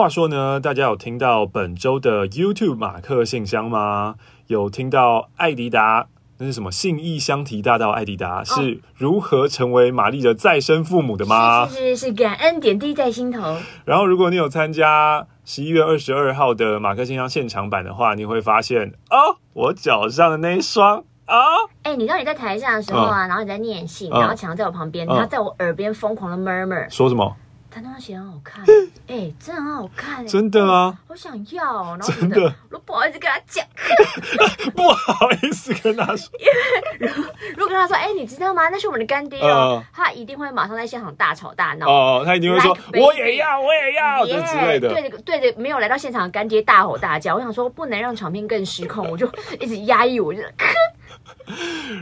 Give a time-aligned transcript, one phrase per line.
[0.00, 4.14] 话说呢，大家有听到本周的 YouTube 马克信箱吗？
[4.46, 6.06] 有听到艾迪达，
[6.38, 6.72] 那是什么？
[6.72, 11.66] 信义相提大道，艾迪达是如何成为玛丽的再生父母的吗？
[11.66, 13.58] 是是是，是感恩点滴在心头。
[13.84, 21.36] 然后，如果你有参加十一月二十二号的马克信箱现场版的话，你会发现哦，我脚上的那一双啊，
[21.82, 27.36] 哎、欸，你知道你在台下的时候啊，嗯、然后你在念信，然后强在我旁边，他、嗯、在我耳边疯狂的 murmur，说什么？
[27.70, 28.64] 他那双鞋很好看，
[29.06, 33.64] 哎、欸，真的很好看，真的啊，好想要，然后真的，我不好意思跟他讲，
[34.74, 37.12] 不好意思跟他说， 因为
[37.56, 38.68] 如果跟他说，哎、欸，你知道吗？
[38.68, 41.86] 那是我们的干爹哦，呃、他一定会马上在现场大吵大闹。
[41.88, 49.30] 哦，他一定会说，like、我也要，我也要，yeah, 之类的，对着对着没有来到现场的干爹大吼大叫，我想说不能让场面更失控，我就
[49.60, 50.42] 一直压抑，我就，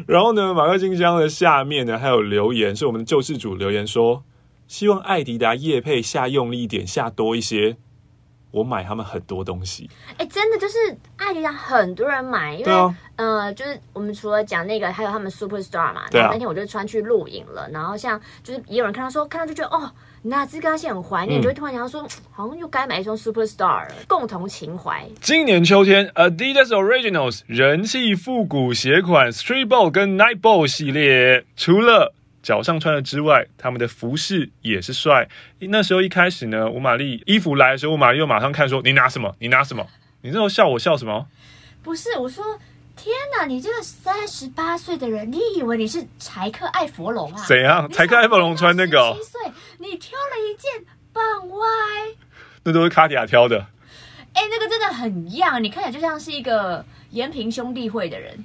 [0.07, 4.23] 然后呢，马克信箱的下面呢还有留言，是我们的救世主留言说。
[4.69, 7.77] 希望艾迪达叶配下用力一点，下多一些。
[8.51, 9.91] 我买他们很多东西。
[10.13, 10.79] 哎、欸，真的就是
[11.17, 16.09] 艾迪达很多人买，因为、啊、呃，就是我们除了讲那个，还有他们 Superstar 嘛。
[16.11, 16.25] 对啊。
[16.25, 25.07] 然后那天我就穿去录影了，然后像就是也有人看到说，看到就觉得哦，那这个现在很怀念，嗯、就会突然想到说，好像又该买一双 Superstar 了，共同情怀。
[25.21, 35.29] 今年秋天，Adidas Originals 人气复古鞋款 Street Ball 跟 Night Ball 系列，除了脚上穿的之外，他们的服饰也是帅。
[35.59, 39.35] 那时候一开始呢，吴玛丽衣服来的时候，吴玛丽又马上看说：“你拿什么？
[39.39, 39.87] 你拿什么？
[40.23, 41.27] 你那时候笑我笑什么？”
[41.83, 42.45] 不是，我说
[42.97, 47.91] ：“天哪，你这个三十八岁的人，你以为你是柴克艾佛龙啊？”怎样？
[47.91, 49.15] 柴克艾佛龙穿那个？
[49.17, 49.41] 七岁，
[49.79, 50.71] 你挑了一件
[51.13, 51.67] 棒歪，
[52.65, 53.67] 那都是卡地亚挑的。
[54.35, 58.45] 哎、欸，那个真的很样，你看起来就像是一个延平兄弟会的人。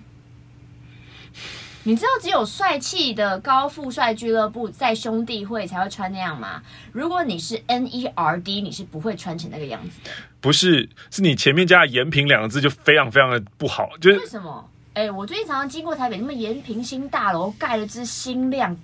[1.86, 6.62] 你知道只有帅气的高富帅俱乐部在兄弟会才会穿那样吗？
[6.94, 10.09] 如果你是 NERD，你是不会穿成那个样子的。
[10.39, 13.89] 不是，是你前面加了“延平”两个字就非常非常的不好。
[14.00, 14.70] 就是为什么？
[14.94, 18.77] 哎、欸，我最近常常经过台北，那么延平新大楼盖了支新亮。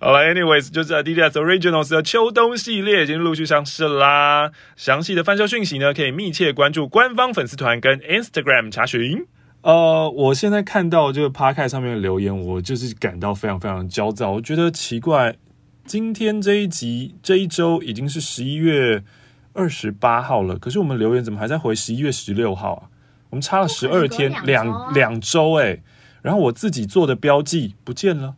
[0.00, 4.50] 好了，anyways，就是 Adidas Originals 的秋冬系列已经陆续上市啦。
[4.76, 9.26] 详细的贩售讯息呢，可以密切关注官方粉丝团跟 Instagram 查询。
[9.68, 14.30] 呃，我现在看到这个 Podcast 上面的留言，我就是感到非常非常焦躁。
[14.30, 15.36] 我觉得奇怪，
[15.84, 19.04] 今天这一集这一周已经是十一月
[19.52, 22.82] 二十八号了，可是我们留言怎么还在回十一月十六号啊？
[23.28, 25.82] 我们差了十二天，两两周哎。
[26.22, 28.36] 然后我自己做的标记不见了。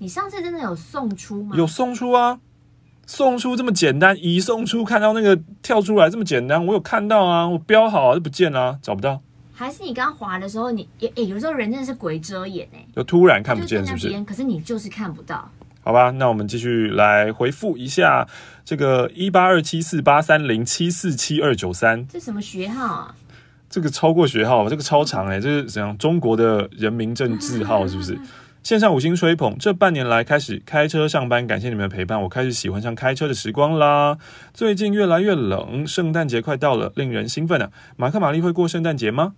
[0.00, 1.56] 你上次真的有送出吗？
[1.56, 2.40] 有送出啊，
[3.06, 9.22] 送出这么简单，一送出，看到那个跳出来这么简单，我有看到啊，我标好啊，就不见了啊，找不到。
[9.52, 14.24] 还是你刚滑的时候，你也诶、欸，有时候人真的是鬼遮眼哎，就突然看不见，是不是？
[14.24, 15.50] 可是你就是看不到。
[15.84, 18.26] 好吧，那我们继续来回复一下
[18.64, 23.14] 这个一八二七四八三零七四七二九三，这什么学号啊？
[23.68, 25.96] 这个超过学号，这个超长哎，这是怎样？
[25.98, 28.18] 中国的人民证字号是不是？
[28.62, 34.16] 线上五星吹捧，这半年来开始开车上班，感谢你们的陪伴，我开始喜欢上开车的时光啦。
[34.54, 37.72] 最近越来越冷，圣诞节快到了，令人兴奋啊！
[37.96, 39.34] 马克玛丽会过圣诞节吗？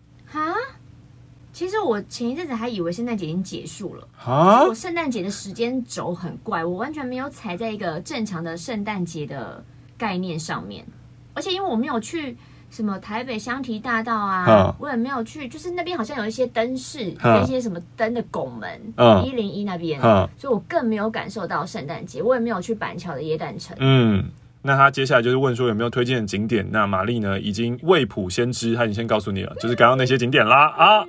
[1.55, 4.65] 其实我前一阵子还以为圣诞节已经结束了啊！
[4.65, 9.65] 我圣诞节的时间轴很怪，我完全没有踩在一个正常的圣诞节的
[9.97, 10.85] 概念上面。
[11.33, 12.37] 而且因为我没有去
[12.75, 22.21] 什么台北香堤大道啊，啊我也没有去，就是那边好像有一些灯饰，跟一些什么灯的拱门，一零一那边，啊、所以我更没有感受到圣诞节。
[22.21, 23.77] 我也没有去板桥的耶诞城。
[23.79, 24.25] 嗯，
[24.61, 26.69] 那他接下来就是问说有没有推荐的景点？
[26.73, 31.07] 那玛丽呢，已经未卜先知，他已经先告诉你了，就是刚刚那些景点啦啊。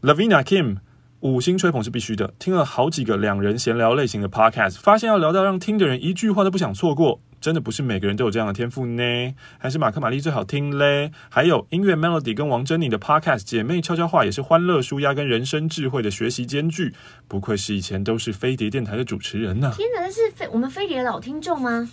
[0.00, 0.78] Lavina Kim
[1.20, 2.32] 五星吹捧是必须的。
[2.38, 9.34] 听了好几个两人闲聊类型的 podcast，发现要聊到让听的人一句话都不想错过，真的不是每个人都有这样的天赋呢？
[9.58, 11.12] 还是马克玛丽最好听嘞？
[11.28, 16.94] 还有音乐 Melody 跟王珍妮的 podcast 姐妹悄悄话也是欢乐舒压跟人生智慧的学习兼具，
[17.28, 19.74] 不愧是以前都是飞碟电台的主持人呐、啊！
[19.76, 21.90] 天哪，那是飞我们飞碟的老听众吗？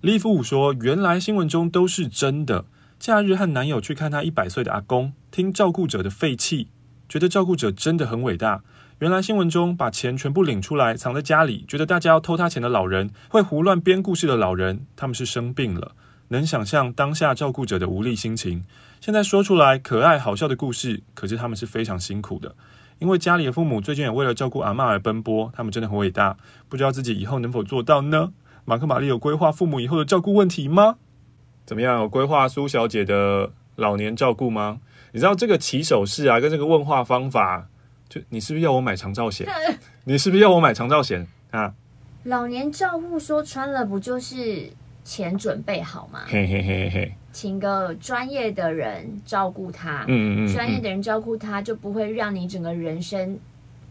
[0.00, 2.66] 利夫五说，原来新闻中都是真的。
[2.98, 6.68] 假日和男友去看他一百岁的阿公，听照顾者的废气。
[7.08, 8.62] 觉得照顾者真的很伟大。
[8.98, 15.92] 原来新闻中把钱全部领出来藏在家里，觉得大家要偷他钱的老人，会胡乱编故事的老人，他们是生病了。
[16.28, 18.64] 能想象当下照顾者的无力心情。
[19.02, 22.54] 现在说出来可爱好笑的故事，可是他们是非常辛苦的，
[22.98, 26.38] 因为家里的父母最近也为了照顾阿嬷而奔波，他们真的很伟大。
[26.70, 28.32] 不知道自己以后能否做到呢？
[28.64, 30.96] 马克玛丽有规划父母以后的照顾问题吗？
[31.66, 32.00] 怎么样？
[32.00, 34.80] 有规划苏小姐的老年照顾吗？
[35.12, 37.68] 你知道这个起手式啊，跟这个问话方法，
[38.08, 39.46] 就你是不是要我买长照险？
[40.04, 41.74] 你是不是要我买长照险啊？
[42.24, 44.70] 老年照护说穿了不就是
[45.04, 46.20] 钱准备好吗？
[46.26, 53.38] 嘿嘿嘿嘿，请个专业的人照顾他，嗯嗯嗯，专业的人照顾他，就不会让你整个人生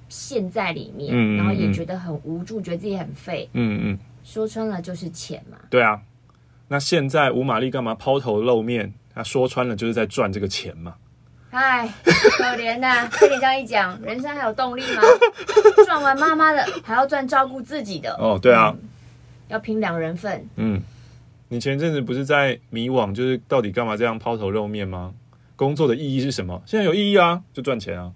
[0.10, 3.50] 陷在里面，嗯嗯嗯，然后也觉得很无助，觉得自己很废。
[3.54, 5.58] 嗯嗯，说穿了就是钱嘛。
[5.70, 6.02] 对啊，
[6.68, 8.94] 那现在吴玛丽干嘛抛头露面？
[9.14, 10.96] 他说穿了就是在赚这个钱嘛。
[11.56, 13.12] 哎，可怜呐、啊！
[13.20, 15.02] 被你这样一讲，人生还有动力吗？
[15.86, 18.14] 赚完妈妈的，还要赚照顾自己的。
[18.20, 18.90] 哦，对啊，嗯、
[19.48, 20.46] 要拼两人份。
[20.58, 20.82] 嗯，
[21.48, 25.14] 你前阵子不是在迷惘，就是到底干嘛这样抛头露面吗？
[25.56, 26.62] 工作的意义是什么？
[26.66, 28.12] 现在有意义啊，就赚钱啊。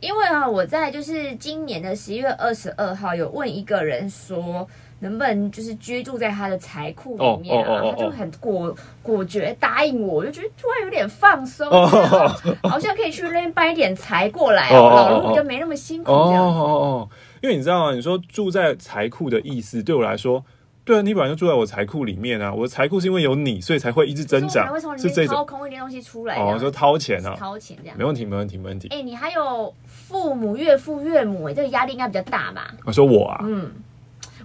[0.00, 4.68] 因为啊，我在就是今年的十一月二十二号有问一个人说。
[5.00, 7.82] 能不能就是居住在他的财库里面啊？
[7.90, 11.68] 他就很果果决答应我，我就觉得突然有点放松，
[12.62, 16.58] 好像可以去那边搬一点财过来，老路就没那么辛苦这样子。
[16.58, 17.08] 哦哦哦，
[17.42, 17.94] 因为你知道吗？
[17.94, 20.44] 你说住在财库的意思，对我来说，
[20.84, 22.52] 对啊，你本来就住在我财库里面啊。
[22.52, 24.68] 我的财库是因为有你，所以才会一直增长。
[24.98, 28.88] 是这种掏空一点东西出来，哦，说掏钱啊，掏钱这样，没问题，没问题，没问题。
[28.88, 32.74] 哎，你还有父母、岳父、岳母，哎，这个压力应该比较大吧？
[32.84, 33.70] 我说我啊，嗯。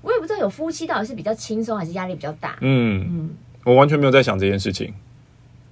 [0.05, 2.55] 我也不知道有夫妻到底是比较轻松还是压力比较大。
[2.61, 3.29] 嗯嗯，
[3.63, 4.93] 我完全没有在想这件事情。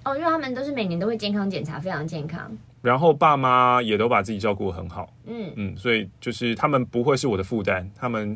[0.03, 2.51] 哦，因为他们都是每年都会健康检查，非常健康。
[2.81, 5.13] 然后爸妈也都把自己照顾得很好。
[5.27, 8.35] 嗯嗯，所以就是他们不会是我的负担，他们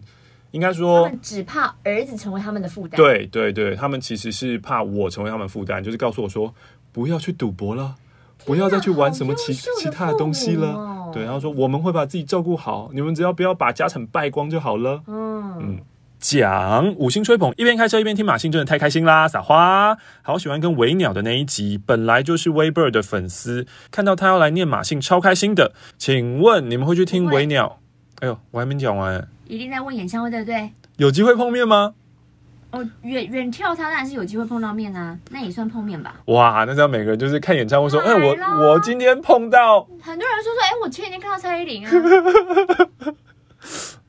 [0.51, 2.95] 应该说，他们只怕儿子成为他们的负担。
[2.95, 6.53] 对对对，他们其实是怕我成为他们负担，就是告诉我说
[6.91, 7.95] 不要去赌博了，
[8.45, 10.67] 不要再去玩什么其其他的东西了。
[10.69, 15.01] 哦对，然后说我们会把自己照顾好，你们只要不要把家产败光就好了。
[15.07, 15.16] 嗯
[15.61, 15.79] 嗯，
[16.19, 19.27] 讲五星吹捧，一边开车一边听马信，真的太开心啦！
[19.27, 25.73] 撒花，好喜欢跟维鸟的那一集，本来就是微 bird 的粉丝，看到他要来念马信，超开心的。
[25.97, 27.79] 请问你们会去听维鸟？
[28.19, 30.71] 哎呦，我还没讲完，一定在问演唱会对不对？
[30.97, 31.93] 有机会碰面吗？
[32.71, 36.15] 哦，远远眺他当然是有机会碰到面啊，那也算碰面吧。
[36.25, 38.35] 哇，那这样每个人就是看演唱会说，哎，我
[38.67, 41.91] 我今天碰到很多人说说，哎，我前几天看到蔡依林啊。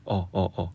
[0.03, 0.69] 哦 哦哦。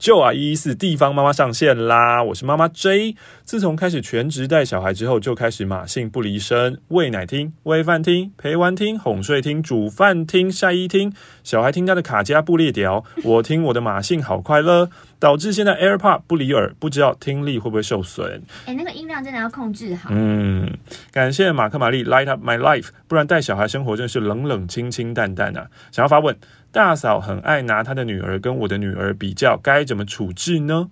[0.00, 2.22] 就啊，一一四地方妈妈上线啦！
[2.22, 3.14] 我是妈妈 J，
[3.44, 11.12] 自从开始全职带小孩之后，就开始马信不离身，喂奶听、喂饭听、陪玩听、哄睡听、煮饭听、晒衣听，
[11.44, 14.88] 小孩听他的卡加布列条，我听我的马信好快乐，
[15.18, 18.40] 导致现在 AirPod 不离耳，不知道听力会不会受损？
[18.64, 20.08] 哎，那个音量真的要控制好。
[20.10, 20.78] 嗯，
[21.12, 25.68] 感谢马克玛丽 Light Up My Life，不然带小孩生活真是冷冷清清淡淡啊！
[25.92, 26.34] 想要发问。
[26.72, 30.88] 大嫂很爱拿她的女儿跟我的女儿比较，该怎么处置呢？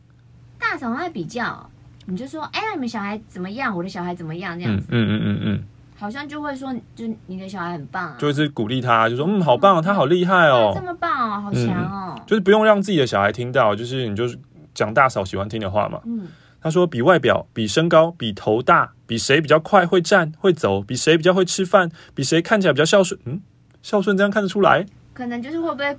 [0.59, 1.71] 大嫂爱比较，
[2.07, 3.77] 你就说，哎呀，你们小孩怎么样？
[3.77, 4.59] 我的小孩怎么样？
[4.59, 5.63] 这样子，嗯嗯嗯嗯嗯，
[5.97, 14.37] 好像就会说，就你的小孩很棒啊，就是鼓励他，就说，嗯，好棒，他好厉害哦，这么棒哦，好强哦，嗯，就是不用让自己的小孩听到，就是你就是
[14.75, 16.01] 讲大嫂喜欢听的话嘛。
[16.07, 16.27] 嗯，
[16.61, 23.19] 他说比外表，比身高，比头大，比谁比较快会站会走，比谁比较会吃饭，比谁看起来比较孝顺。
[23.27, 23.41] 嗯，
[23.81, 24.85] 孝顺这样看得出来？
[25.19, 25.99] 可能就是会不会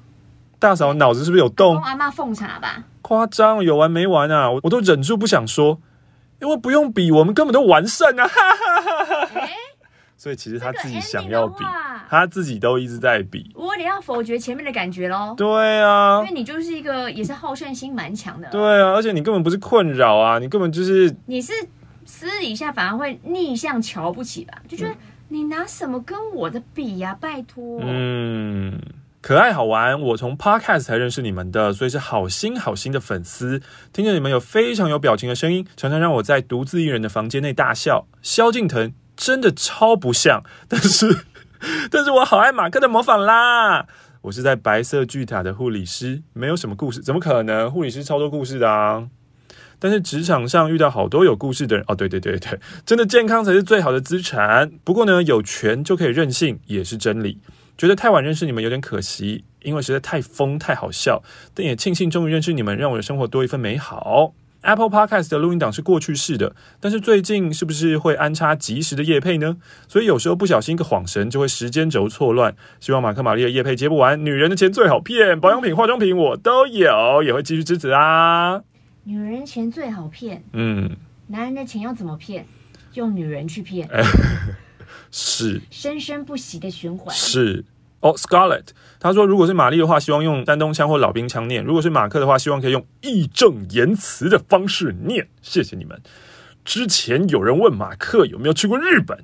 [0.59, 1.75] 大嫂脑子是不是有洞？
[1.81, 2.81] 阿妈奉茶吧？
[3.01, 4.49] 夸张，有完没完啊！
[4.49, 5.77] 我我都忍住不想说，
[6.41, 8.25] 因为不用比，我们根本都完胜啊！
[8.25, 9.49] 哈哈哈哈哈！
[10.15, 11.65] 所以其实他自己想要比，
[12.09, 13.51] 他自己都一直在比。
[13.55, 15.33] 我你要否决前面的感觉喽？
[15.35, 18.47] 对啊，因为你就是一个也是好胜心蛮强的。
[18.49, 21.51] 对啊，而且你根本不是困扰啊，你根本就是你是
[22.05, 24.53] 私底下反而会逆向瞧不起吧？
[24.65, 24.95] 就觉得
[25.27, 27.17] 你拿什么跟我的比呀？
[27.19, 28.79] 拜托，嗯。
[29.29, 33.61] 可爱好玩，我从 Podcast 才认识你们的，所以是好心好心的粉丝。
[33.93, 38.07] 听着你们有非常有表情的声音，常常让我在独自一人的房间内大笑。
[38.23, 41.25] 萧敬腾真的超不像，但是
[41.91, 43.85] 但是我好爱马克的模仿啦。
[44.21, 47.69] 我是在白色巨塔的护理师，没有什么故事，怎么可能？
[47.69, 49.09] 护理师超多故事的啊！
[49.77, 54.71] 但是职场上遇到好多有故事的人哦，对对对对，真的健康才是最好的资产。
[54.83, 57.37] 不过呢，有权就可以任性，也是真理。
[57.79, 64.33] 觉得太晚认识你们有点可惜，因为实在太疯太好笑，但也庆幸终于认识你们，让我的生活多一份美好。
[64.63, 69.55] Apple Podcast 的录音档是过去式的，但是最近是不是会安插及时的业配呢？
[69.87, 72.53] 所以有时候不小心一个晃神，就会时间轴错乱。
[72.81, 78.61] 希望马克玛丽的业配接不完，女人的钱最好骗，保养品、化妆品我都有，也会继续支持啊。
[79.05, 82.45] 女人钱最好骗，嗯，男人的钱要怎么骗？
[82.95, 83.87] 用女人去骗。
[85.11, 87.15] 是生生不息的循环。
[87.15, 87.65] 是
[88.01, 88.67] 哦，Scarlett，
[88.99, 95.27] 他说，如果是玛丽的话，希望用丹东腔或老兵腔念；如果是马克的话，希望可以用义正言辞的方式念。
[95.41, 96.01] 谢谢你们。
[96.63, 99.17] 之前有人问马克有没有去过日本，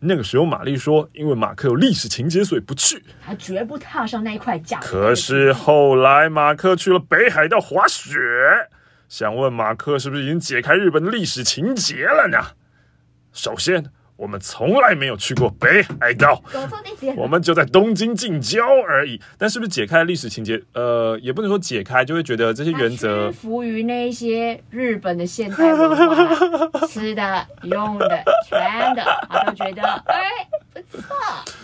[0.00, 4.80] 那个时候玛丽说，因为马克有历史情节，所以不去，他绝不踏上那一块假。
[4.80, 8.16] 可是后来马克去了北海道滑雪，
[9.08, 12.38] 想问马克是不是已经解开日本的历史情节了呢？
[13.32, 13.84] 首先。
[14.16, 16.40] 我们从来没有去过北海道，
[17.16, 19.20] 我们就在东京近郊而已。
[19.36, 20.62] 但是不是解开了历史情节？
[20.72, 30.22] 呃，也不能说解开，就会觉得这些原则屈服于那些日本的现代文化，吃的、用的、穿的，他都觉得哎
[30.72, 31.08] 不错。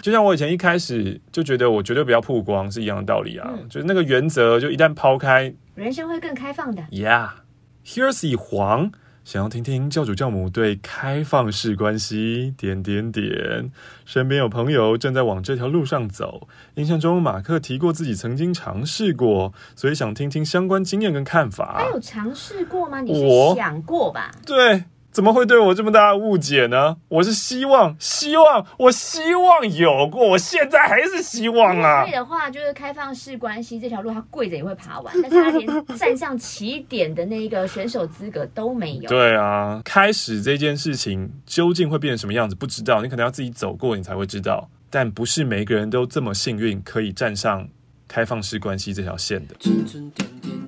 [0.03, 6.83] 就像我以前一开始就觉得我绝对不要曝光是一样的道理啊，嗯、就是那个原则，就一旦抛开，人生会更开放的。
[6.91, 8.91] Yeah，here's 以黄。
[9.23, 13.71] 想要听听教主教母对开放式关系点点点，
[14.05, 16.49] 身边有朋友正在往这条路上走。
[16.75, 21.77] 印象中马克提过自己曾经尝试过，所以想听听相关经验跟看法。
[21.79, 23.01] 他有尝试过吗？
[23.01, 24.31] 你是想过吧？
[24.45, 24.85] 对。
[25.11, 26.97] 怎么会对我这么大的误解呢？
[27.09, 32.03] 我是希望，希望，我希望有过，我现在还是希望啊。
[32.03, 39.09] 所以的话，就是开放式关系这条路，他跪着也会爬完，但是他连站上起点的那个选手资格都没有。
[39.09, 44.69] 对啊，开始这件事情究竟会变成什么样子，不知道，你可能要自己走过，你才会知道。
[44.89, 47.69] 但不是每个人都这么幸运，可以站上
[48.07, 49.55] 开放式关系这条线的。
[49.57, 50.11] 点点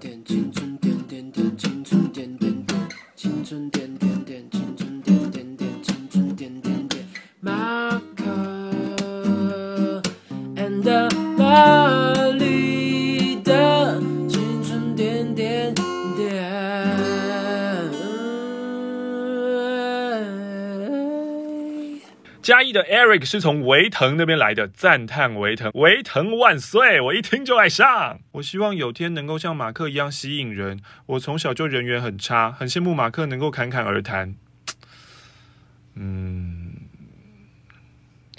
[0.00, 0.11] 点，
[22.42, 27.00] 嘉义的 Eric 是从维腾那边来的，赞叹维腾，维腾万岁！
[27.00, 28.18] 我一听就爱上。
[28.32, 30.80] 我希望有天能够像马克一样吸引人。
[31.06, 34.34] 我从小就人缘很差，很羡慕马克能够侃侃而谈。
[35.94, 36.72] 嗯，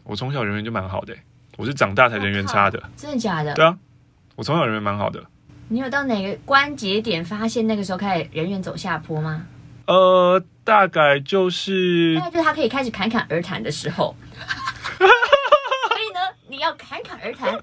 [0.04, 1.16] 我从小人缘就蛮好的，
[1.56, 2.84] 我是长大才人缘差的。
[2.98, 3.54] 真的假的？
[3.54, 3.78] 对啊，
[4.36, 5.24] 我从小人缘蛮好的。
[5.70, 9.48] 你有到哪个关节点发现那个时候开始人缘走下坡吗？
[9.86, 14.16] 呃，大概就是，大概就是他可以开始侃侃而谈的时候。
[14.98, 15.08] 所
[16.00, 17.62] 以呢，你要侃侃而谈，但是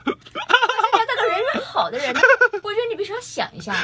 [0.93, 2.21] 你要当个人缘好的人呢，
[2.63, 3.75] 我觉得你必须要想一下，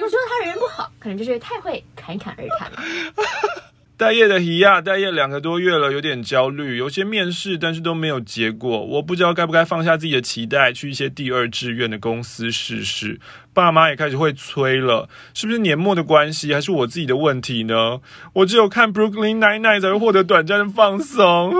[0.00, 2.78] 有时候他人缘不好，可能就是太会侃侃而谈了。
[3.98, 8.84] 待业的希亚，待业两个多月了，有点焦虑，有些面试，但是都没有结果。
[8.84, 13.18] 我不知道该不该放下自己的期待，去一些第二志愿的公司试试。
[13.54, 18.00] 爸妈也开始会催了，是不是年末的关系，还是我自己的问题呢？
[18.34, 21.54] 我只有看 Brooklyn Nine-Nine 才会获得短暂的放松。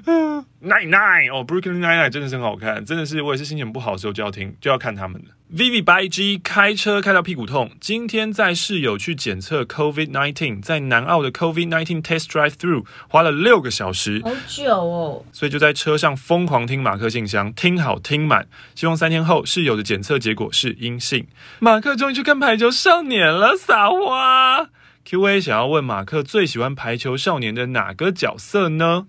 [0.62, 5.28] Nine Nine 哦，Brooklyn Nine Nine 真的是很好看，真的是我也是心情不好的时候就要听，就要看他们的。
[5.54, 21.26] Vivi 白 G 开车开到屁股痛，今天在室友去检测 COVID nineteen，在南澳的 COVID nineteen test drive through 花了六个小时，好久哦，所以就在车上疯狂听马克信箱，听好听满，希望三天后室友的检测结果是阴性。
[21.58, 24.70] 马克终于去看排球少年了，撒花。
[25.04, 29.08] QA 想要问马克最喜欢排球少年的哪个角色呢？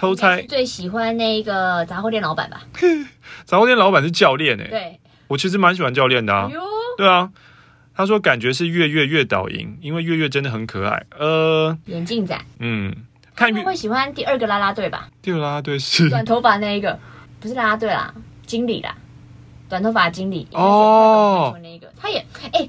[0.00, 0.40] 偷猜。
[0.48, 2.62] 最喜欢那个杂货店老板吧？
[3.44, 6.48] 杂货店老板是教练哎、欸，对，我其实蛮喜欢教练的啊。
[6.50, 6.54] 哎、
[6.96, 7.30] 对啊，
[7.94, 11.04] 他说感觉是月月月导赢，因为月月真的很可爱。
[11.18, 12.94] 呃，眼镜仔，嗯，
[13.36, 15.10] 看会喜欢第二个啦啦队吧？
[15.20, 16.08] 第二个啦啦队是。
[16.08, 16.98] 短头发那一个，
[17.38, 18.14] 不是啦啦队啦，
[18.46, 18.96] 经理啦，
[19.68, 21.92] 短头发经理哦，那个。
[22.00, 22.66] 他也哎，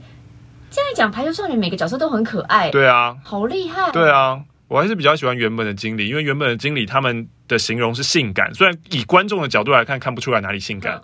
[0.69, 4.43] 这样一讲排球少年每个角色都很可爱，对啊，好厉害，对啊。
[4.71, 11.03] 我还是比较喜欢原本的经理，因为原本的经理他们的形容是性感，虽然以观众的角度来看看不出来哪里性感，嗯、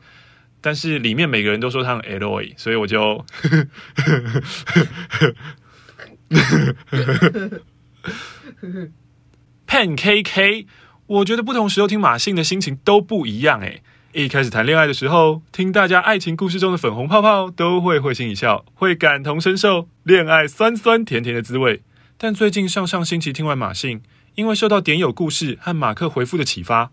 [0.62, 3.25] 但是里面每个人都说他很 Eloy，所以我就
[9.67, 10.65] Pen KK，
[11.07, 13.81] 我觉得不同时候听马信的心情都不一样诶，
[14.13, 21.81] 一开始谈恋爱的时候，听大家爱情故事中的粉红泡泡，都会会心一笑，会感同身受恋爱酸酸甜甜的滋味。
[22.19, 24.01] 但最近上上星期听完马信，
[24.33, 26.89] 因为受到点友故事和马克回复的启发，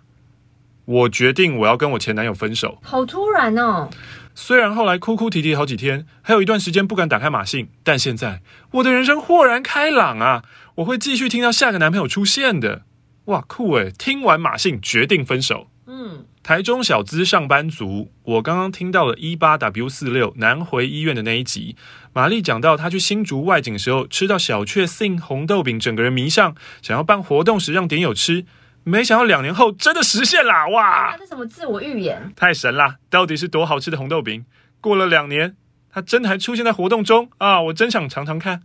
[0.85, 2.79] 我决定我要跟我前男友分手。
[2.83, 3.89] 好突然哦！
[4.35, 10.43] 虽然后来哭哭啼啼好几天，还有一段时间不敢打开马信，但现在我的人生豁然开朗啊！
[10.75, 12.83] 我会继续听到下个男朋友出现的。
[13.27, 13.91] 哇，酷诶！
[13.97, 15.69] 听完马信决定分手。
[15.87, 16.27] 嗯。
[16.45, 21.75] 台中小资上班族，我刚刚听到了一八 W 四六南回医院的那一集，
[22.13, 28.45] 玛丽讲到她去新竹外景的时候，吃到小确幸红豆饼，整个人迷上，想要办活动时让点友吃，
[28.83, 31.17] 没想到两年后真的实现啦，哇！
[31.17, 32.31] 这什么自我预言？
[32.37, 32.97] 太神啦！
[33.09, 34.45] 到底是多好吃的红豆饼？
[34.83, 35.57] 过了两年，
[35.91, 37.63] 它真的还出现在活动中啊！
[37.63, 38.61] 我真想尝尝看。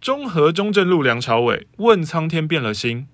[0.00, 3.06] 中和中正路梁朝伟问苍天变了心。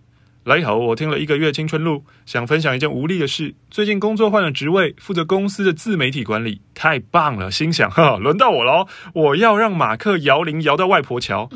[0.46, 3.56] 来好，我听了一个月青春路，想分享一件无力的事。
[3.68, 7.50] 最近工作换了职位，负责公司的自媒体管理，太棒了！
[7.50, 11.50] 心想，哈，轮到我喽，我要让马克摇铃摇到外婆桥，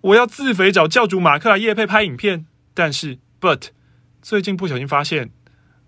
[0.00, 2.44] 我要自肥找教主马克来夜配拍影片。
[2.74, 3.68] 但是，but，
[4.20, 5.30] 最近不小心发现，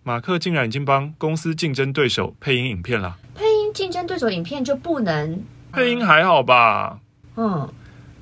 [0.04, 3.16] 马克竟然已经帮公司竞争对手配音影片了。
[3.34, 5.42] 配音竞争对手影片就不能？
[5.72, 7.00] 配音还好吧？
[7.34, 7.68] 嗯。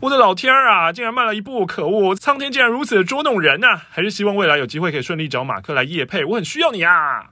[0.01, 0.93] 我的老天儿啊！
[0.93, 2.15] 竟然慢了一步，可恶！
[2.15, 3.87] 苍天竟然如此的捉弄人呐、啊！
[3.89, 7.31] 还是希望未来有机会可以顺利找马克来夜配，我很需要你啊！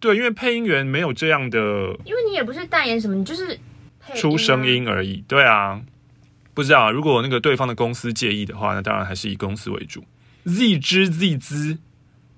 [0.00, 1.58] 对，因为配音员没有这样的，
[2.04, 3.58] 因为你也不是代言什么，你就是
[4.14, 5.22] 出声音而已。
[5.28, 5.82] 对啊，
[6.54, 10.04] 不知道如果那个对方的公司介意的话，那当然还是以公司为主。
[10.44, 11.78] Z 之 Z 资，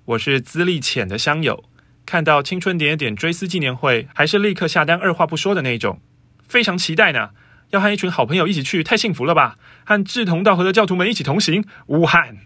[0.04, 1.62] 我是资历浅的乡友，
[2.04, 6.00] 看到青春点点追思纪念会，还是立刻下单，二话不说的那种，
[6.48, 7.30] 非常期待呢。
[7.76, 9.58] 要和一群好朋友一起去，太幸福了吧！
[9.84, 11.64] 和志同道合的教徒们一起同行。
[11.86, 12.36] 武汉，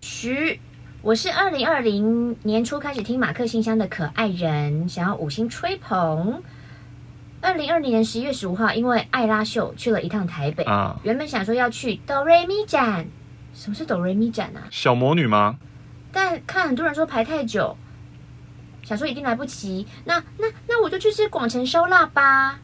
[0.00, 0.58] 徐，
[1.02, 6.42] 我是二零二零年初开始听马克信箱的可爱人，想要五星吹捧。
[7.40, 13.06] 二零二零年十一月十五号，因为艾拉秀去了一趟台北啊，原本想说要去哆瑞咪展，
[13.54, 14.64] 什么是哆瑞咪展啊？
[14.70, 15.58] 小魔女吗？
[16.10, 17.76] 但看很多人说排太久，
[18.82, 22.58] 想说一定来不及，那那那我就去吃广城烧腊吧。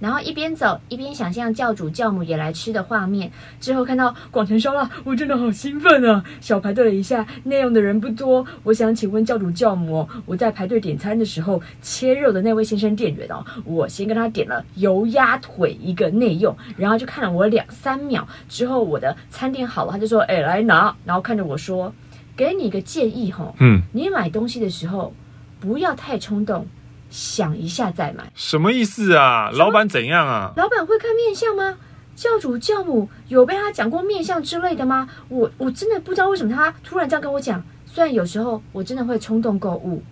[0.00, 3.30] 然后一边走一边想象教主教母也来吃的画面，
[3.60, 6.24] 之后看到广城烧腊，我真的好兴奋啊！
[6.40, 8.44] 小排队了一下，内用的人不多。
[8.62, 21.92] 我想请问教主教母，我在排队点餐的时候，切肉的那位先生店员哦，我先跟他点了油鸭腿一个内用，然后就看了我两三秒，之后我的餐点好了，他就说：“哎，来拿。”然后看着我说
[22.34, 25.12] ：“给你一个建议哈，嗯，你买东西的时候
[25.60, 26.66] 不要太冲动。”
[27.10, 29.50] 想一下再买，什么意思啊？
[29.52, 30.52] 老板怎样啊？
[30.56, 31.76] 老板会看面相吗？
[32.14, 35.08] 教主教母有被他讲过面相之类的吗？
[35.28, 37.62] 我我真的不知道为什么他突然这样跟我讲。
[37.86, 40.02] 虽然有时候我真的会冲动购物，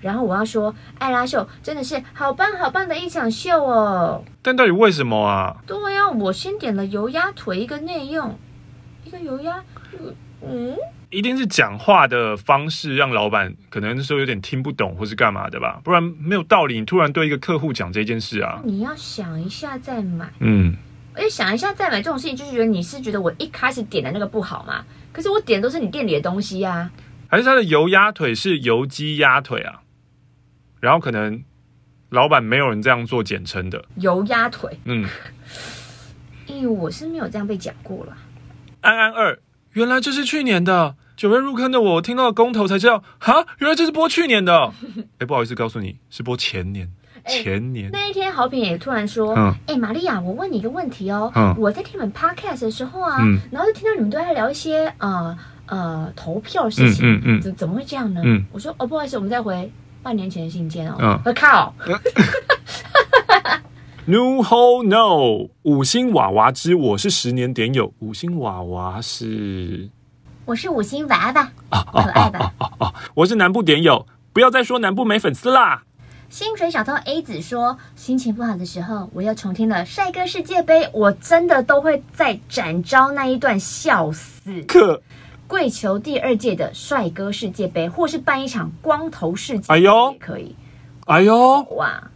[0.00, 4.22] 然后我要说，艾拉秀真的是好棒好棒的一场秀哦。
[4.42, 5.56] 但到底为什么啊？
[5.66, 8.38] 对呀，我先点了油鸭腿一个内用，
[9.04, 9.64] 一个油鸭，
[10.42, 10.76] 嗯。
[11.14, 16.80] 一定是讲话的方式让老板可能说有点听不懂或是干嘛的吧，不然没有道理。
[16.80, 20.28] 你突然对一个客户讲这件事啊，你要想一下再买。
[20.40, 20.74] 嗯，
[21.14, 24.84] 而且想一下再买这种事情，就是觉得你是觉得我一开始点的那个不好嘛？
[25.12, 26.90] 可是我点的都是你店里的东西呀、啊。
[27.28, 29.82] 还是他的油鸭腿是油鸡鸭腿啊？
[30.80, 31.42] 然后可能
[32.10, 34.78] 老板没有人这样做简称的油鸭腿。
[34.84, 35.08] 嗯，
[36.46, 38.16] 因为我是没有这样被讲过了。
[38.80, 39.38] 安安二，
[39.72, 40.96] 原来这是去年的。
[41.16, 44.72] 九月入坑的我听到了公投才知道，哈，原来这是播去年的。
[45.18, 46.90] 哎，不好意思，告诉你是播前年，
[47.26, 47.88] 前年。
[47.92, 51.30] 那一天好品也突然说，哎、嗯，玛利亚，我问你一个问题哦。
[51.36, 58.20] 嗯、我在听你们 podcast 的时候啊，嗯、然后就听到你们都在聊一些呃呃投票事情，怎、嗯、怎么会这样呢？
[58.24, 59.70] 嗯、我说哦，不好意思，我们再回
[60.02, 60.96] 半年前的信件哦。
[61.24, 61.72] 我、嗯、靠！
[64.06, 69.88] New Ho no，五星娃娃之我是十年点友，五星娃娃是。
[70.46, 71.52] 我是五星娃娃，
[71.90, 72.52] 可爱吧？
[72.58, 75.84] 哦哦哦，我是南部点友，不要再说南部没粉丝啦。
[76.28, 84.62] 薪水小偷 A 子说，心情不好的时候，我又重听了《帅哥世界杯》，我真的都会在展昭那一段笑死。
[84.68, 85.00] 可
[85.46, 90.54] 跪求第二届的帅哥世界杯，或是办一场光头世界杯，哎呦，也可以。
[91.06, 92.10] 哎呦，哇，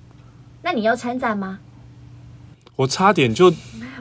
[0.61, 1.61] 那你要参战吗？
[2.77, 3.51] 我差点就。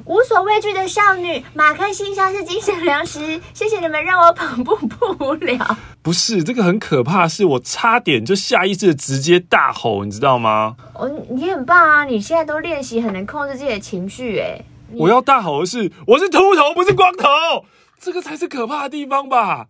[0.08, 3.41] 无所畏惧的少女，马克信箱是精神粮食。
[3.54, 5.58] 谢谢你们让我跑步不无聊。
[6.02, 10.78] 不是这个很可怕，是我差点就下意识的直接大吼，你知道吗？
[10.93, 12.06] 哦，你很棒啊！
[12.06, 14.62] 你现在都练习很能控制自己的情绪，哎。
[14.93, 17.28] 我要大吼的是，我是秃头，不是光头，
[18.00, 19.67] 这个才是可怕的地方吧。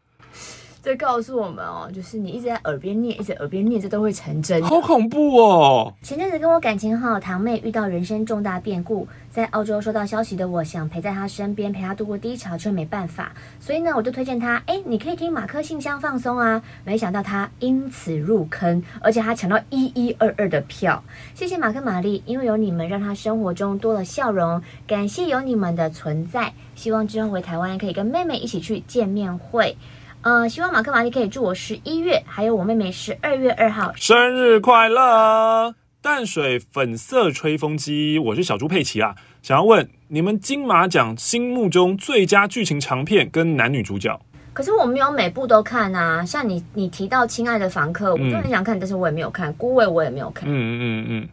[0.88, 4.63] 这告诉我们哦，就是你一直在耳边念，一直耳边念，这都会成真。
[4.63, 5.93] 好恐怖哦！
[6.02, 13.34] 前阵子跟我感情好堂妹遇到人生重大变故，在澳洲收到消息的我想陪在她身边，陪她度过低潮，却没办法。
[13.60, 16.63] 所以呢，我就推荐她，哎，你可以听马克信箱放松啊。
[16.86, 21.04] 没想到她因此入坑，而且她抢到一一二二的票。
[21.34, 24.62] 谢谢马克玛丽，因为有你们，让她生活中多了笑容。
[24.88, 29.76] 感谢有你们的存在，希望之后回台湾可以跟妹妹一起去见面会。
[30.21, 35.73] 呃，希望马克玛丽可以祝我十一月，还有我妹妹十二月二号生日快乐！
[36.01, 44.19] 淡水粉色吹风机，我是小猪佩奇啊，想要问你们金马奖心目中最佳剧情长片跟男女主角。
[44.53, 50.49] 可是我没有每部都看啊，像你你提到《亲爱的房客》，我就很想看，嗯、但是我也没有看，《孤味》我也没有看。
[50.49, 51.30] 嗯嗯嗯嗯。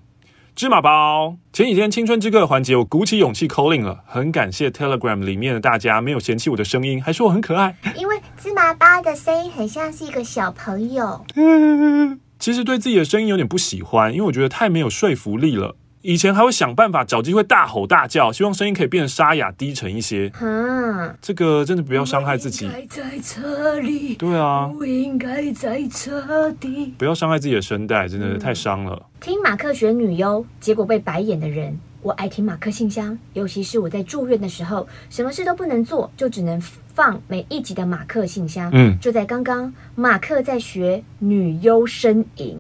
[0.55, 7.75] 芝麻包，前几天青春之歌的环节，我鼓起勇气 calling 了，很感谢 Telegram 里面的大家没有嫌弃我的声音，还说我很可爱。
[7.99, 8.14] 因为
[8.45, 11.25] 芝麻包的声音很像是一个小朋友。
[11.35, 15.75] 嗯其实对自己的声音有点不喜欢，因为我觉得太没有说服力了。
[16.05, 20.31] 以前还会想办法找机会大吼大叫，希望声音可以变得沙哑低沉一些。
[20.39, 22.69] 嗯，这个真的不要伤害自己。
[22.91, 24.15] 在这里。
[24.17, 24.67] 对啊。
[24.67, 26.93] 不应该在这里。
[26.99, 28.93] 不要伤害自己的声带，真的太伤了。
[28.93, 29.03] 嗯。
[29.19, 31.75] 听马克学女优，结果被白眼的人。
[32.03, 38.71] 我爱听马克信箱，尤其是我在住院的时候，什么事都不能做，就只能放每一集的马克信箱。
[38.75, 42.59] 嗯，就在刚刚，马克在学女优呻吟，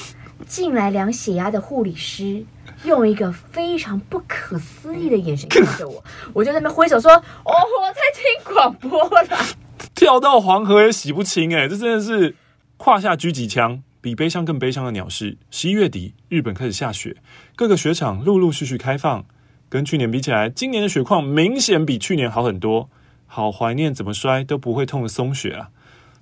[0.48, 2.42] 进来量血压的护理师
[2.86, 9.46] 用一个非常不可思议的眼神看着我，我就在那边挥手说：“哦，我在听广播了。”
[9.94, 12.34] 跳到黄河也洗不清，哎，这真的是
[12.76, 13.82] 胯下狙击枪。
[14.00, 17.16] 比悲伤更悲伤的鸟是，十一月底，日本开始下雪，
[17.56, 19.24] 各个雪场陆陆续续开放。
[19.68, 22.88] 跟去年比起来，今年的雪况明显比去年好很多。
[23.26, 25.70] 好怀念怎么摔都不会痛的松雪啊！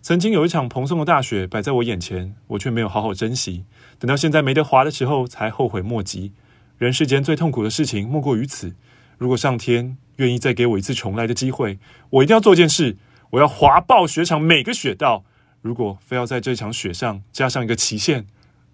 [0.01, 3.65] 曾经有一场蓬松的大雪摆在我眼前，我却没有好好珍惜。
[3.99, 6.33] 等到现在没得滑的时候，才后悔莫及。
[6.79, 8.75] 人世间最痛苦的事情莫过于此。
[9.19, 11.79] 如果上天愿意再给我一次重来的机会，
[12.11, 12.97] 我一定要做件事，
[13.31, 15.25] 我要滑爆雪场每个雪道。
[15.63, 18.27] 如果非要在这场雪上加上一个期限，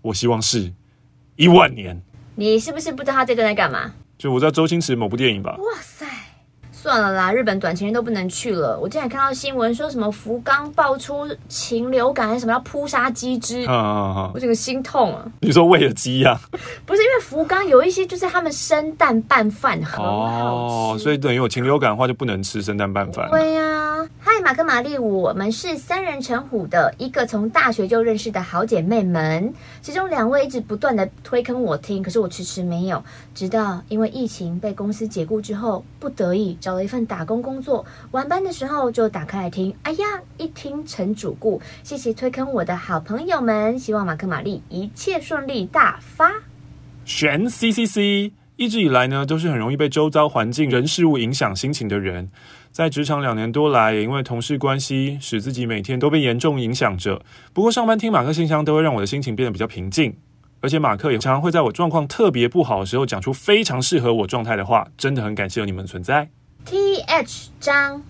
[0.02, 0.72] 我希望是
[1.36, 2.02] 一万年。
[2.36, 3.92] 你是不是不知道他这段在干嘛？
[4.16, 5.56] 就我知道周星驰某部电影吧。
[5.58, 5.99] 哇塞！
[6.82, 8.78] 算了啦，日本短期人都不能去了。
[8.80, 15.22] 我之前看到新闻说什么福冈爆出禽流感，还是什么要扑杀鸡只，啊啊啊我整个心痛啊！
[15.40, 16.40] 你说喂了鸡呀？
[16.86, 23.28] 不是，因为福冈有一些就是他们生蛋拌饭很好吃，哦，所以等于有禽流感的话就不能吃生蛋拌饭。
[23.30, 23.69] 对呀、啊。
[24.50, 33.00] 马克玛丽，我们是三人成虎的一个从大学就认识的好姐妹们，其中两位一直不断的推坑我听，可是我迟迟没有，
[33.32, 40.04] 直到因为疫情被公司解雇之后，不得已找了一份打工工作，晚班的时候就打开来听，哎呀，
[40.36, 46.28] 一听成主顾，谢谢推坑我的好朋友们，希望马克玛丽一切顺利，大发。
[47.04, 52.28] 选 CCC，一直以来呢都是很容易被周遭环境、人事物影响心情的人。
[52.72, 57.20] 在职场两年多来，也因为同事关系，使自己每天都被严重影响着。
[57.52, 60.16] 不过上班听马克信箱，都会让我的心情变得比较平静。
[60.60, 64.86] 而且马克也常常会在我状况特别不好的时候，讲出非常适合我状态的话。
[64.96, 66.28] 真的很感谢有你们存在。
[66.64, 68.02] T H 张。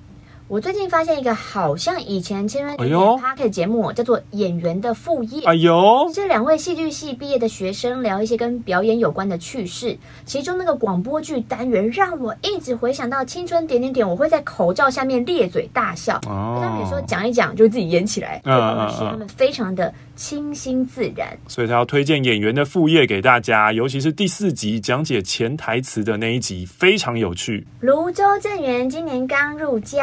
[0.50, 5.42] 我最近发现一个好像以前签约的 Podcast 节目，叫做《演员的副业》。
[5.48, 16.16] 哎呦，这两位戏剧系毕业的学生聊一些跟表演有关的趣事，其中那个广播剧单元让我一直回想到青春点点点，我会在口罩下面咧嘴大笑。
[16.26, 21.28] 哦，他们有时候讲一讲就自己演起来，嗯，是他们非常的清新自然。
[21.46, 27.64] 所以他要推荐《演员的副业》给大家，尤其是第四集讲解潜台词的那一集，非常有趣。
[27.78, 30.02] 泸州正源今年刚入教。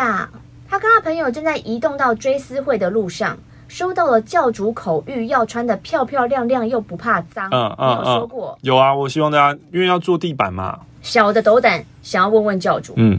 [0.69, 7.49] 他跟他朋友正在移动到追思会的路上，收到了教主口谕，要穿的漂漂亮亮又不怕脏。
[7.51, 10.79] 嗯嗯，有说过、嗯、有啊，我希望大家因为要做地板嘛。
[11.01, 13.17] 小的斗胆想要问问教主，嗯，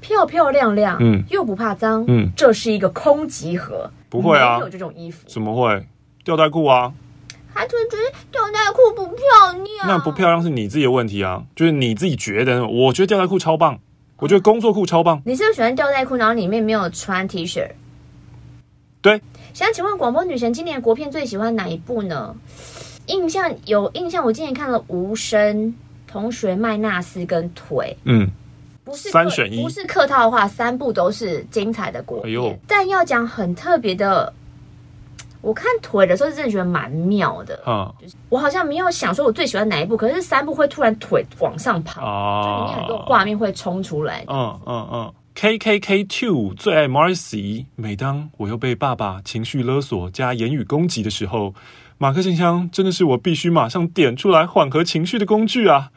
[0.00, 5.86] 漂漂亮亮，嗯，又不怕脏，嗯，这是一个空集合，不会啊，没有这种衣服，怎么会？
[6.24, 6.92] 吊带裤啊，
[7.54, 7.96] 还觉得
[8.30, 9.16] 吊带裤不漂
[9.52, 9.86] 亮？
[9.86, 13.78] 那不漂亮是你自己的问题啊，就是你自己觉得，我觉得吊带裤超棒。
[14.22, 15.20] 我觉得工作裤超棒。
[15.24, 17.68] 你是不是喜欢吊带裤，然后里面没有穿 T 恤？
[19.00, 19.20] 对。
[19.52, 22.32] 想请问广播女神，今年国片最喜欢哪一部呢？
[23.06, 25.56] 印象有印象，我今年看了《无声》、
[26.06, 27.96] 《同学麦纳斯》跟《腿》。
[28.04, 28.30] 嗯，
[28.84, 32.40] 不是三选一，不是客套的话，三部都是精彩的国片。
[32.40, 34.32] 哎，但要讲很特别的。
[35.42, 37.62] 我看腿的时候，真的觉得蛮妙的。
[37.66, 44.24] 嗯，就是我好像没有想说我最喜欢哪一部，可是三部会突然腿往上跑，哦、就里面很多画面会冲出来。
[44.28, 45.12] 嗯嗯嗯。
[45.34, 47.66] K K K Two 最爱 Marcy。
[47.74, 51.54] 每当我又被爸爸情绪勒索加言语攻击的时候，
[51.98, 55.90] 马克信箱真的是我必须马上点出来缓和情绪的工具啊！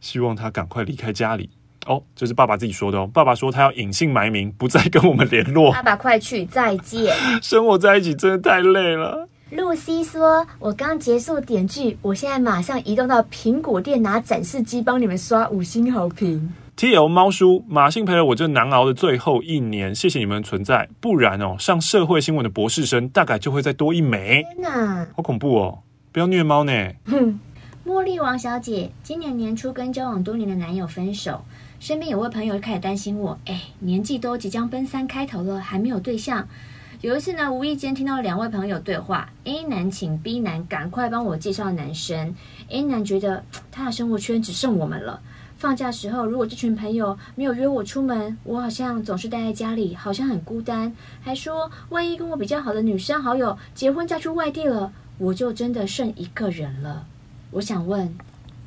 [0.00, 1.50] 希望他赶快离开家里。
[1.86, 3.08] 哦，这是爸爸自己说的哦。
[3.12, 5.72] 爸爸说他要隐姓埋名，不再跟我们联络。
[5.72, 7.14] 爸爸快去，再见。
[7.42, 9.28] 生活在一起真的太累了。
[9.50, 24.42] 露西说：“我刚结束点剧，我现在马上移动到苹果店拿展示机，帮你们刷五星好评。” T L 猫叔，马信陪了我这难熬的最后一年，谢谢你们存在，不然哦，上社会新闻的博士生大概就会再多一枚。
[24.42, 25.78] 天哪，好恐怖哦！
[26.12, 26.72] 不要虐猫呢。
[27.06, 27.38] 哼，
[27.86, 31.40] 茉莉王小姐，今年年初跟交往多年的男友分手。
[31.86, 36.48] 身边有位朋友开始担心我，哎，年纪都即将奔三开头了，还没有对象。
[37.00, 42.34] 有一次呢，无意间听到两位朋友对话，A 男请 B 男赶快帮我介绍男生
[42.70, 45.20] ，A 男觉得他的生活圈只剩我们了，
[45.58, 50.92] 放假时候，如果这群朋友没有约我出门，我好像总是待在家里，好像很孤单。
[51.20, 57.06] 还说，万一跟我比较好的女生好友结婚嫁出外地了，我就真的剩一个人了。
[57.52, 58.12] 我想问，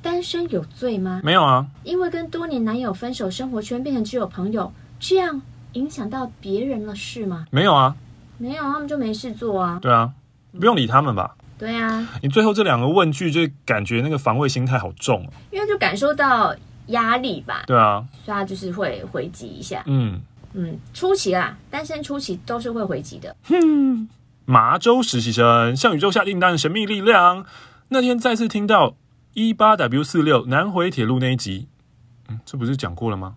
[0.01, 1.21] 单身有罪吗？
[1.23, 5.41] 没有啊，因为跟多年男友分手，生活圈变成只有朋友，这样
[5.73, 7.45] 影响到别人了是吗？
[7.51, 7.95] 没有啊，
[8.37, 9.79] 没有，他们就没事做啊。
[9.81, 10.11] 对啊，
[10.57, 11.35] 不用理他们吧。
[11.57, 16.55] 对啊，你最后这两个问句就感觉那个防卫心态好重，因为就感受到
[16.87, 17.63] 压力吧。
[17.67, 19.83] 对啊，所以他就是会回击一下。
[19.85, 20.21] 嗯
[20.53, 23.35] 嗯，初期啦，单身初期都是会回击的。
[23.43, 24.07] 哼，
[24.45, 27.45] 麻州实习生向宇宙下订单的神秘力量。
[27.89, 28.95] 那天再次听到
[29.33, 31.67] 一八 W 四六南回铁路那一集，
[32.27, 33.35] 嗯，这不是讲过了吗？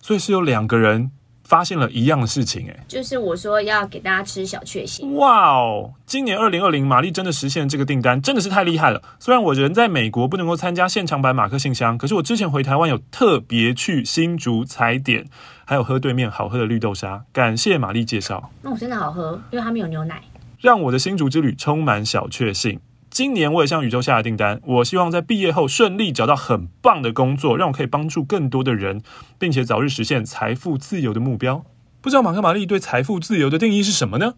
[0.00, 1.10] 所以是有两个人。
[1.44, 5.14] 发现了一样的事情，哎，就是我说要给大家吃小确幸。
[5.16, 9.02] 哇哦，今年二零二零，玛丽真的实现这个订单，真的是太厉害了。
[9.18, 15.26] 虽然我人在美国不能够参加现场版马克信箱，可是我之前回台湾有特别去新竹踩点，
[15.66, 17.24] 还有喝对面好喝的绿豆沙。
[17.32, 20.22] 感谢玛丽介绍，那我真的好喝，因为它没有牛奶，
[20.58, 22.80] 让我的新竹之旅充满小确幸。
[23.12, 29.02] 今年我也向宇宙下了订单，我希望在毕业后顺利找到很棒的工作，让我可以帮助更多的人，
[29.38, 31.62] 并且早日实现财富自由的目标。
[32.00, 34.32] 不知道马克玛丽对财富自由的定义是什么呢？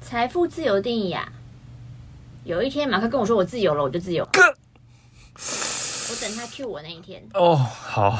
[0.00, 1.38] 财富自由定义呀、啊，
[2.42, 4.30] 有一天马克跟我说我自由了，我就自由了。
[4.34, 7.22] 我等他 cue 我那一天。
[7.34, 8.18] 哦，好。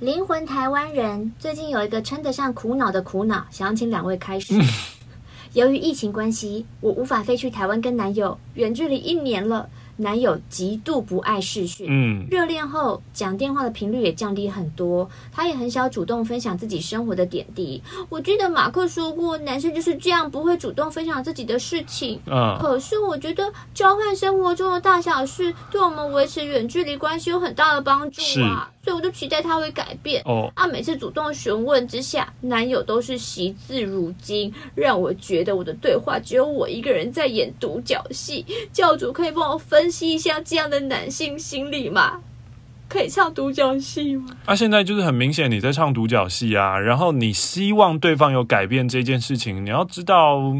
[0.00, 4.52] 灵魂台湾人最近有一个称得上苦恼的苦恼，想要请两位开始。
[5.52, 9.68] 由于疫情关系，我无法飞去台湾跟男友远距离一年了。
[9.96, 15.06] 男友极度不爱视讯，嗯，热恋后讲电话的频率也降低很多。
[15.30, 17.82] 他也很少主动分享自己生活的点滴。
[18.08, 22.18] 我记得马克说过，男生就是这样，不会主动分享自己的事情。
[22.24, 28.72] 嗯，可是我觉得交换生活中的大小事，对我们维持远距离关系有很大的帮助啊。
[28.82, 30.22] 所以我就期待他会改变。
[30.24, 38.46] 哦，啊，每次主动询问之下，男友都是惜字如金，让我觉得我的对话只有我一个人在演独角戏。
[38.72, 42.20] 教主可以帮我分析一下这样的男性心理吗？
[42.88, 44.36] 可以唱独角戏吗？
[44.46, 50.54] 啊，现在就是很明显你在唱独角戏啊，然后你希望对方有改变这件事情，你要知道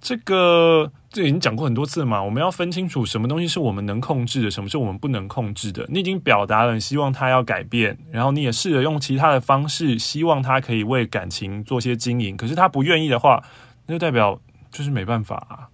[0.00, 0.90] 这个。
[1.10, 5.86] 这已经讲过很多次了嘛，我们要分清楚什么东西是我们能控制的，什么是我们不能控制的。
[5.88, 12.36] 你已经表达了你希望他要改变，然后你也试着用其他的方式，希望他可以为感情做些经营。
[12.36, 13.42] 可是他不愿意的话，
[13.86, 14.38] 那就代表
[14.70, 15.68] 就是没办法啊。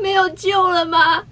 [0.00, 1.24] 没有救了吗？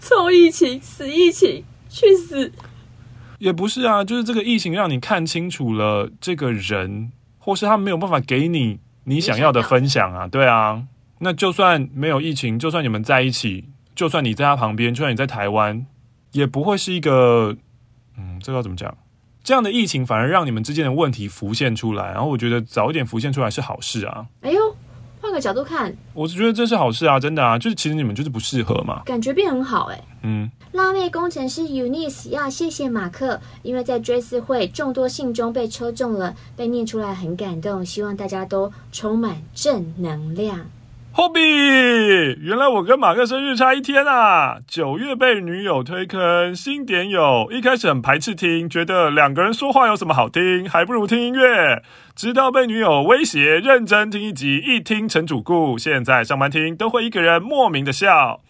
[0.00, 2.52] 臭疫情，死疫情，去死！
[3.38, 8.78] 也不是啊，就是这个疫情让你看清楚了这个人，或是他没有办法给你。
[9.10, 10.84] 你想要的分享啊，对啊，
[11.18, 15.84] 那就算没有疫情，就算你们在一起，就算你在他旁边，就算你在台湾，
[16.30, 17.56] 也不会是一个，
[18.16, 18.96] 嗯，这个要怎么讲？
[19.42, 24.26] 这样的疫情反而让你们之间的问题浮现出来，然后我觉得早一点浮现出来是好事啊。
[24.42, 24.76] 哎呦，
[25.30, 30.50] 换个角度看，我是觉得这是好事啊，真的啊，就是其实你们就是不适合嘛，感觉变很好哎、欸，嗯。
[30.72, 37.86] 辣妹工程师 Eunice 要谢谢马克，因为在追思会众多信中被抽中了，被念出来很感动。
[37.86, 40.58] 希望大家都充满正能量。
[41.14, 44.58] Hobby，原来我跟马克生日差一天啊！
[44.66, 51.82] 九月被女友推坑，新点友，一开始很排斥听，觉得两个人说话有什么好听，还不如听音乐。
[52.20, 55.78] 直到被女友威胁，认真听一集，一听成主顾。
[55.78, 58.42] 现在上班听都会一个人莫名的笑。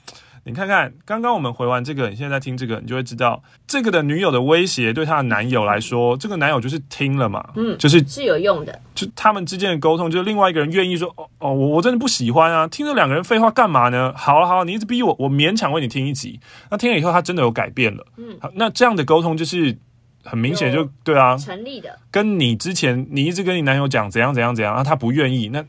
[0.43, 14.13] 你看看，刚刚我们回完这个，你现在在听这个，你就会知道，这个的女友的威胁对她的男友来说，这个男友就是听了嘛，嗯，就是是有用的，就他们之间的沟通，就是另外一个人愿意说，哦哦，我我真的不喜欢啊，听这两个人废话干嘛呢？
[14.17, 16.41] 好了好了，你一直逼我，我勉强为你听一集，
[16.73, 19.79] 那听了以后，他真的有改变了，嗯，好，那这样的沟通就是
[20.25, 25.65] 很明显就对啊，成立的，跟你之前你一直跟你男友讲怎样怎样怎样，啊，他不愿意，那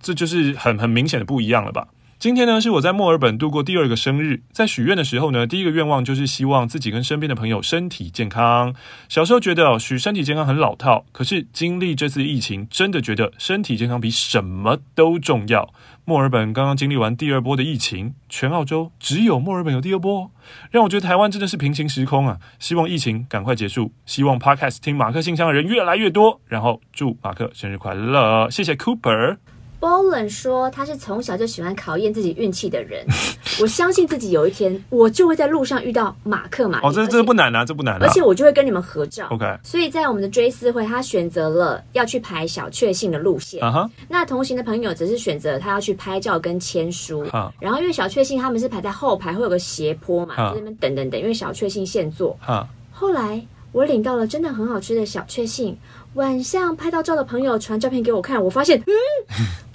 [0.00, 1.88] 这就是很很明显的不一样了吧？
[2.18, 4.40] 今天呢，是我在墨尔本度过第二个生日。
[4.50, 8.74] 在许愿的时候呢，第一个愿望就是希望自己跟身边的朋友身体健康。
[9.08, 15.74] 小时候觉得，许身体健康很老套，可是经历这次疫情，真的觉得身体健康比什么都重要。
[16.06, 20.30] 墨尔本刚刚经历完第二波的疫情，全澳洲只有墨尔本有第二波，
[20.70, 22.38] 让我觉得台湾真的是平行时空啊！
[22.58, 28.48] 希望疫情赶快结束，希望 Podcast 听马克信箱的人越来越多，然后祝马克生日快乐！
[28.48, 29.36] 谢谢 Cooper。
[29.84, 33.04] Bolan 说他是从小就喜欢考验自己运气的人，
[33.60, 36.80] 我相信自己有一天我就会在路上遇到马克马。
[36.80, 37.98] 哦，这这不难啊，这不难啊。
[38.00, 39.28] 而且我就会跟你们合照。
[39.30, 39.44] OK。
[39.62, 43.60] 所以在我们的追思会，他选择了要去排小确幸的路线。
[43.60, 43.90] Uh huh.
[44.08, 47.22] 那同行的朋友只是选择他要去拍照跟签书。
[47.26, 47.50] Uh huh.
[47.60, 50.48] 然后因为小确幸他们是排在后排，会有个斜坡嘛，uh huh.
[50.48, 52.34] 就在那边等等等，因为小确幸现做。
[52.46, 52.66] Uh huh.
[52.90, 55.76] 后来我领到了真的很好吃的小确幸。
[56.14, 58.94] 晚上拍到照的朋友传照片给我看，我发现，嗯，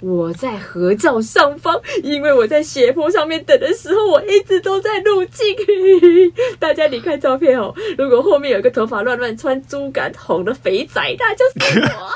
[0.00, 5.54] 我在合照上方，因为我在斜坡上面等的时候，我一直都在录镜。
[6.58, 12.10] 大家你看照片哦，如果后面有一个头发乱乱穿猪肝红的肥仔，那就是我。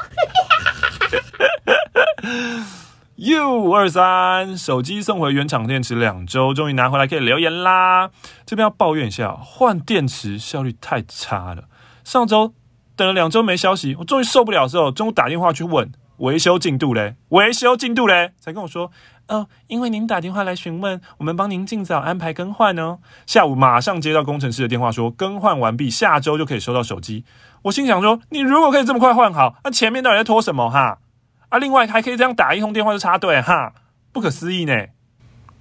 [3.16, 8.10] U 二三手机送回原厂电池两周，终于拿回来可以留言啦。
[8.46, 11.64] 这边要抱怨一下，换电池效率太差了。
[12.02, 12.54] 上周。
[12.96, 18.92] 等了两周没消息，我终于受不了的时候，中午打电话去问维修进度嘞，维修进度嘞，才跟我说，
[19.26, 22.98] 哦，因为您打电话来询问，我们帮您尽早安排更换哦。
[23.26, 27.24] 下午马上接到工程师的电话说，更换完毕，下周就可以收到手机。
[27.62, 30.98] 我心想说，你如果可以这么快换好，那前面到底在拖什么哈？
[31.48, 33.72] 啊，另外还可以这样打一通电话就插队哈，
[34.12, 34.72] 不可思议呢。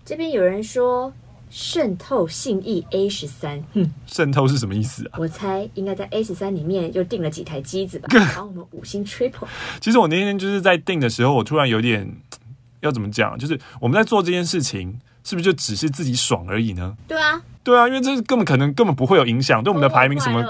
[0.05, 1.11] 这边有人说。
[1.55, 5.19] 渗透信义 A 十三，哼，渗透是什么意思啊？
[5.19, 9.47] 我猜应该在 A 十三里面又订了几台机子吧，把我们五星 Triple。
[9.79, 12.11] 其实我那天就是在订的时候，我突然有点
[12.81, 16.97] 要怎么讲，就是我们在做这件事情，是不是就只是自己爽而已呢？
[17.07, 20.43] 对啊，对啊，因为这根本可能根本不会有影响，对我们的排名什么？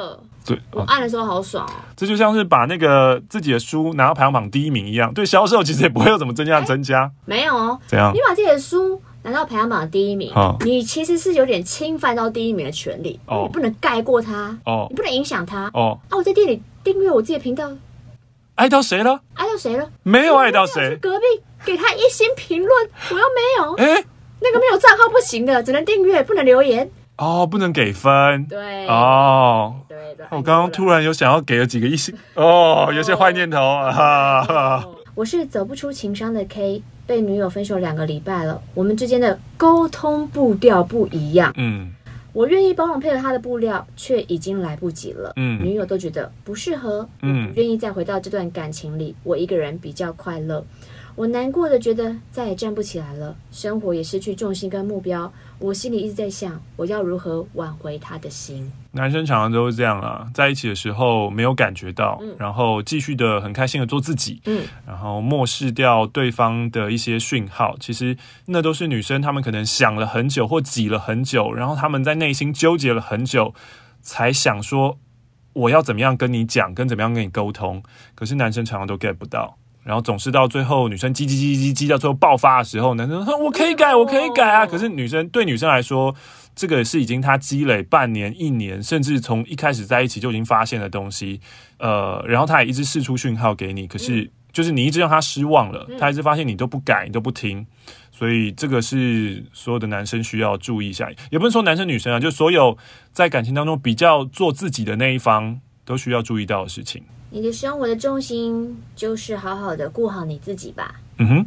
[0.46, 1.74] 对，我按的时候好爽哦。
[1.98, 7.12] 这就像是把那个自己的书拿到排行榜第一名一样，对销售其实也不会有怎么增加增加。
[7.26, 8.14] 没有哦，怎样？
[8.14, 9.02] 你把自己的书。
[9.24, 15.72] 拿到排行榜的第一名，哦、你其实是有点侵犯到第一名的权利，哦、你不能盖过他，哦、你不能影响他。
[15.74, 17.72] 哦，啊，我在店里订阅我自己的频道，
[18.56, 19.22] 爱到谁了？
[19.34, 19.90] 爱到谁了？
[20.04, 20.98] 没有爱到谁。
[20.98, 21.26] 隔壁
[21.66, 23.74] 给他一星评论，我又没有。
[23.76, 24.06] 哎、欸，
[24.42, 26.92] 那个没有账号不行的，只能订阅，不能留言。
[27.18, 28.46] 哦，不能给分。
[28.48, 28.86] 对。
[28.88, 29.76] 哦。
[29.88, 30.26] 对的。
[30.32, 34.84] 我刚刚突然有想要给了几个一星，哦，有些坏念头啊。
[35.16, 36.82] 我是走不出情伤的 K。
[37.06, 41.54] 被女友分手两个礼拜了，我们之间的沟通步调不一样。
[41.58, 41.92] 嗯，
[42.32, 45.34] 我愿意包容配合他的步调，却已经来不及了。
[45.36, 47.06] 嗯，女友都觉得不适合。
[47.22, 50.66] 嗯，愿意再回到这段感情里，我一个人比较快乐。
[51.16, 55.32] 我难过的觉得再也站不起来了，生活也失去重心跟目标。
[55.60, 58.70] 我心里一直在想，我要如何挽回他的心。
[58.92, 67.78] 男生常常都是这样啊，在一起的时候没有感觉到，嗯、然后继续的很开心的做自己，嗯，然后漠视掉对方的一些讯号。
[67.80, 73.54] 其实那都是女生，她们可能想了很久或挤了很久，然后她们在内心纠结了很久，
[74.02, 74.98] 才想说
[75.54, 77.84] 我要怎么样跟你讲，跟怎么样跟你沟通。
[78.16, 79.58] 可是男生常常都 get 不到。
[79.84, 86.16] 然后总是到最后，女生叽叽叽叽叽到最后爆发的时候，男生说：“我可以改，我可以改啊！”可是女生对女生来说，
[86.56, 91.42] 这个是已经她积累半年、一年，甚至从一开始在一起就已经发现的东西。
[91.80, 97.66] 呃，然后她也一直试出讯号给你，可是就是你一直让她失望了，她一直发现你都不改，你都不听，
[98.12, 101.10] 所以这个是所有的男生需要注意一下。
[101.30, 102.78] 也不是说男生女生啊，就所有
[103.12, 107.04] 在感情当中比较做自己的那一方都需要注意到的事情。
[107.36, 111.02] 你的生活的重心就是好好的顾好你自己吧。
[111.18, 111.46] 嗯哼，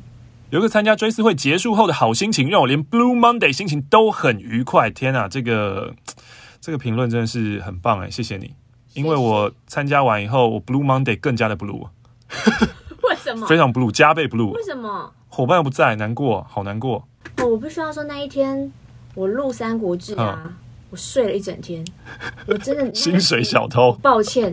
[0.51, 4.91] 有个参加追思会结束后的好心情，让我连 Blue Monday 心情都很愉快。
[4.91, 5.95] 天啊，这个
[6.61, 8.53] 这个评论真的是很棒哎，谢谢你。
[8.95, 11.87] 因为我参加完以后，我 Blue Monday 更加的 Blue。
[13.09, 13.47] 为什么？
[13.47, 14.51] 非常 Blue，加倍 Blue。
[14.51, 15.13] 为什么？
[15.29, 17.07] 伙伴不在，难过，好难过。
[17.37, 18.73] 哦，我不需要说那一天
[19.15, 20.43] 我录三国志啊。
[20.47, 20.53] 嗯
[20.97, 21.85] 我睡了一整天，
[22.47, 24.45] 我真的 薪水小偷，抱歉，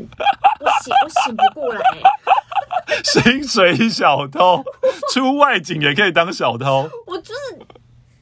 [0.59, 1.81] 我醒我醒不过来。
[3.01, 4.61] 薪水小偷。
[5.13, 7.59] 出外景也可以当小偷，我就是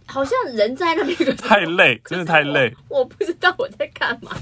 [0.06, 2.72] 好像人在那边，太累，真的太累。
[2.90, 4.38] 我，我不知道我在干嘛。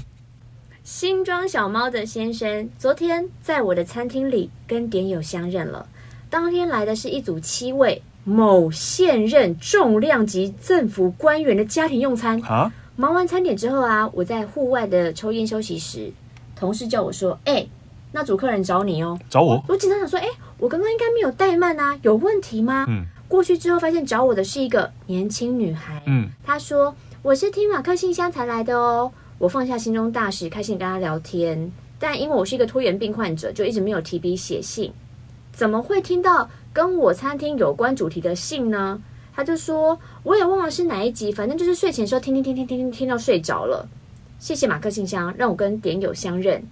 [0.84, 5.88] 新装小猫的先生昨天在我的餐厅里跟点友相认了，
[6.28, 12.38] 当天来的是一组七位某现任重量级政府官员的家庭用餐。
[12.42, 12.70] 啊。
[13.00, 16.12] 忙完餐点之后啊，我在户外的抽烟休息时，
[16.54, 17.70] 同事叫我说：“哎、欸，
[18.12, 19.64] 那组客人找你哦。”找我？
[19.68, 23.06] 我紧张想说：“哎、欸，我刚刚应该没有怠慢啊，有问题吗？”嗯。
[23.26, 26.02] 过去之后发现找我的是一个年轻女孩。
[26.04, 26.28] 嗯。
[26.44, 31.72] 她说：“我是听马克信箱才来的哦。”我放下心中大事，开心跟她聊天。
[31.98, 34.92] 但因为我是一个拖延病患者，就一直没有提笔写信。
[35.54, 39.00] 怎么会听到跟我餐厅有关主题的信呢？
[39.34, 43.88] 他就说：“我也忘了是哪一集，反正就是睡前的时候听听听听听听听到睡着了。”
[44.38, 46.62] 谢谢马克信箱，让我跟点友相认，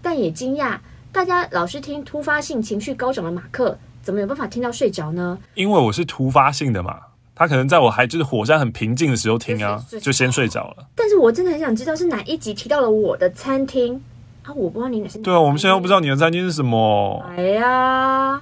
[0.00, 0.78] 但也惊讶
[1.12, 5.38] 大家老是听突发性情绪高涨的马克，怎么有办法听到睡着呢？
[5.54, 6.98] 因为我是突发性的嘛，
[7.34, 10.86] 他可能在我还就是火山很平静的时候听啊，就先睡着了。
[10.94, 14.02] 但是我真的很想知道是哪一集提到了我的餐厅
[14.42, 14.52] 啊？
[14.54, 15.24] 我不知道你哪是哪。
[15.24, 17.22] 对啊，我们现在又不知道你的餐厅是什么。
[17.36, 18.40] 哎呀，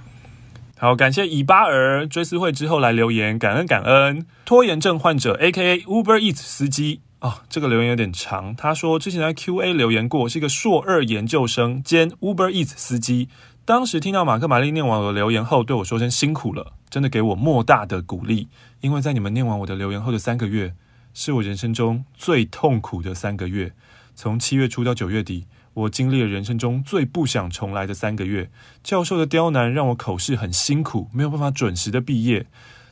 [0.82, 4.26] 好，感谢以巴尔追思会之后来留言，感恩感恩。
[4.44, 5.78] 拖延症患者 （A.K.A.
[5.82, 8.52] Uber Eats 司机）哦，这个留言有点长。
[8.56, 13.28] 他说之前在 Q&A 留言过，是一个硕二研究生兼 Uber Eats 司机。
[13.64, 18.48] 当时听到马克、玛丽念完我的留言后，对我说声辛苦了，真的给我莫大的鼓励。
[18.80, 20.74] 因为在你们念完我的留言后的三个月，
[21.14, 23.72] 是我人生中最痛苦的三个月。
[24.16, 28.50] 从七月初到九月底，我经历了人生中最不想重来的三个月。
[28.82, 32.46] 教授的刁难让我口试很辛苦，没有办法准时的毕业。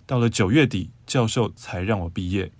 [0.07, 2.51] 到了九月底，教授才让我毕业。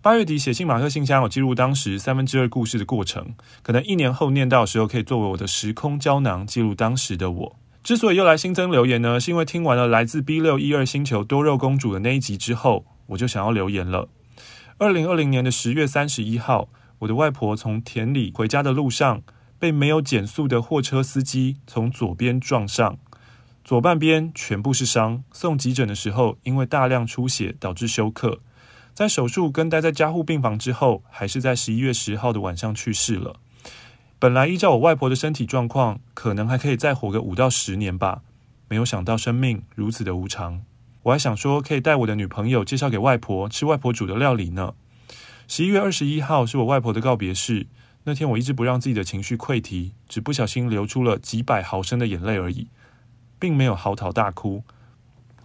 [0.00, 7.56] 八月底写信马克信箱，我记录当时三分之二故事的过程，可能一年后念到的时候，可以作为我的时空胶囊，记录当时的我。
[7.82, 14.08] 之所以又来新增留言呢，是因为听完了来自 B 六一二星球多肉公主的那一集之后，我就想要留言了。
[14.78, 16.68] 二零二零年的十月三十一号，
[17.00, 19.22] 我的外婆从田里回家的路上，
[19.58, 22.98] 被没有减速的货车司机从左边撞上，
[23.64, 28.40] 左半边全部是伤，送急诊的时候，因为大量出血导致休克。
[28.94, 33.36] 在手术跟待在加护病房之后，还是在十一月十号的晚上去世了。
[34.18, 38.22] 本来依照我外婆的身体状况，可能还可以再活个五到十年吧。
[38.68, 40.62] 没有想到生命如此的无常。
[41.02, 44.74] 我还想说，可以带我的女朋友介绍给外婆吃外婆煮的料理呢。
[45.46, 47.66] 十一月二十一号是我外婆的告别式。
[48.08, 52.68] 那天我一直不让自己的情绪溃堤，只不小心流出了几百毫升的眼泪而已，
[53.40, 54.62] 并没有嚎啕大哭。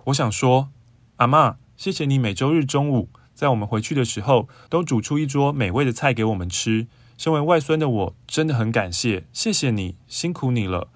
[0.05, 0.69] 我想说，
[1.15, 3.09] 阿嬷，谢谢你每周日中午。
[3.33, 6.87] 在我们回去的时候，都煮出一桌美味的菜给我们吃。
[7.17, 10.89] 身为外孙的我，真的很感谢，谢谢你，辛苦你了。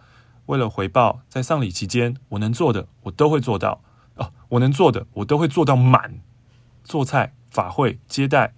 [0.45, 3.81] 为了回报，在丧礼期间，我能做的，我都会做到。
[4.17, 6.19] 哦，我能做的，我都会做到满。
[6.83, 8.53] 做菜、法会、接待，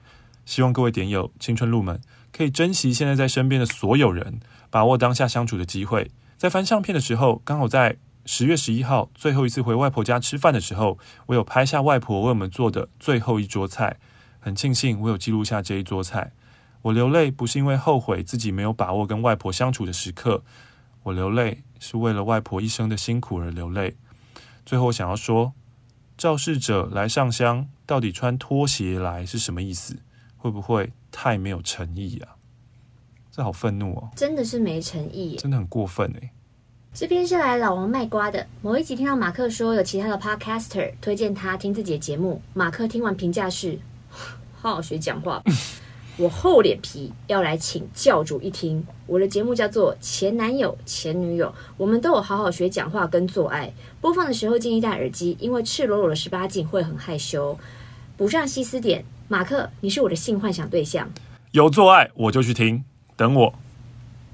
[0.46, 2.02] 希望各位点友、青春鹿们
[2.38, 6.12] 可以珍惜现在在身边的所有人，把握当下相处的机会。
[6.38, 7.98] 在翻相片的时候，刚好在。
[8.30, 13.96] 十月十一号，最后一次回外婆家吃饭的时候，我有拍下外婆为我们做的最后一桌菜。
[14.42, 16.34] 很庆幸我有记录下这一桌菜。
[16.82, 20.44] 我流泪不是因为后悔自己没有把握跟外婆相处的时刻，
[21.04, 23.96] 我流泪是为了外婆一生的辛苦而流泪。
[24.66, 25.54] 最后我想要说，
[26.18, 29.98] 肇事者来上香，到底穿拖鞋来是什么意思？
[30.36, 32.36] 会不会太没有诚意啊？
[33.32, 34.10] 这好愤怒哦！
[34.16, 36.32] 真的是没诚意，真的很过分哎。
[36.94, 38.48] 这边是来老王卖瓜的。
[38.64, 43.78] 某一集听到马克说有其他的 podcaster 推荐他听自己的节目，马克听完评价是：
[44.60, 45.44] 好好学讲话。
[46.18, 48.84] 我厚脸皮要来请教主一听。
[49.06, 53.72] 我的节目叫做前男友前女友，我们都有好好学讲话跟做爱。
[54.02, 57.56] 播放的时候建议戴耳机，因为赤裸裸的十八禁会很害羞。
[58.18, 61.10] 补上细思点，马克，你是我的性幻想对象。
[61.52, 62.84] 有做爱我就去听，
[63.16, 63.54] 等我。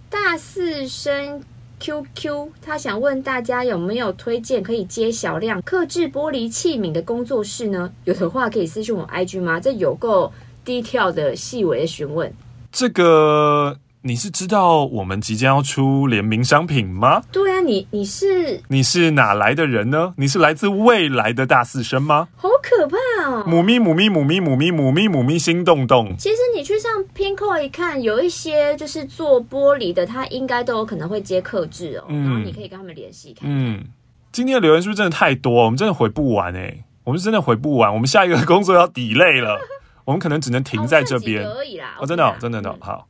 [0.10, 1.42] 大四生。
[1.80, 7.92] QQ，他想问大家有没有推荐可以接小量克制玻璃器皿的工作室呢？
[8.06, 9.60] 有的话可以私信我 IG 吗？
[9.60, 10.32] 这有够
[10.64, 12.34] 低调的细微的询问。
[12.72, 13.78] 这个。
[14.06, 17.24] 你是知道我们即将要出联名商品吗？
[17.32, 20.14] 对啊，你你是你是哪来的人呢？
[20.18, 22.28] 你是来自未来的大四生吗？
[22.36, 23.46] 好可怕哦！
[23.48, 26.14] 母咪母咪母咪母咪母咪母咪心动动。
[26.18, 32.04] 其实你去上 Pinkoi 一看，有一些就是做玻璃的，他应该都有可能会接客制哦。
[32.10, 33.50] 嗯，然后你可以跟他们联系看看。
[33.50, 33.86] 嗯，
[34.34, 35.64] 今天的留言是不是真的太多？
[35.64, 37.94] 我们真的回不完哎，我们是真的回不完。
[37.94, 39.58] 我们下一个工作要 delay 了，
[40.04, 41.96] 我们可能只能停在这边而已啦。
[42.02, 43.08] 哦，真的哦，真的的好。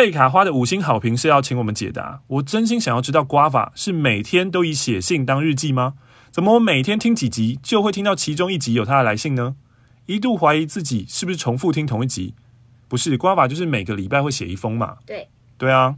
[0.00, 2.22] 贝卡花的五星好评是要请我们解答。
[2.26, 5.92] 我真心想要知道，瓜法是每天都以写信当日记吗？
[6.30, 9.56] 怎么我每天听几集就会听到其中一集有他的来信呢？
[10.06, 12.32] 一度怀疑自己是不是重复听同一集。
[12.88, 14.96] 不是，瓜法就是每个礼拜会写一封嘛。
[15.04, 15.28] 对，
[15.58, 15.96] 对啊。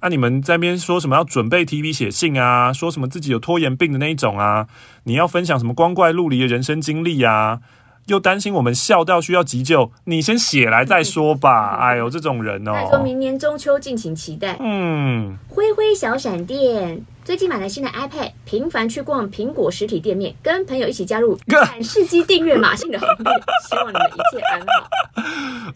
[0.00, 2.72] 那、啊、你们在那边说什么要准备提笔写信啊？
[2.72, 4.66] 说什么自己有拖延病的那一种啊？
[5.04, 7.60] 你要分享什么光怪陆离的人生经历啊？
[8.06, 11.76] 又担心我们笑到需要急救，你先写来再说吧。
[11.80, 12.72] 哎呦，这种人哦。
[12.74, 14.56] 他说明年中秋敬请期待。
[14.60, 23.32] 嗯，灰灰小闪电最近买了新的 iPad，频繁去逛苹果实体店面，跟朋友一起加入 展示机订阅马信的行列。
[23.68, 24.88] 希望你们一切安好。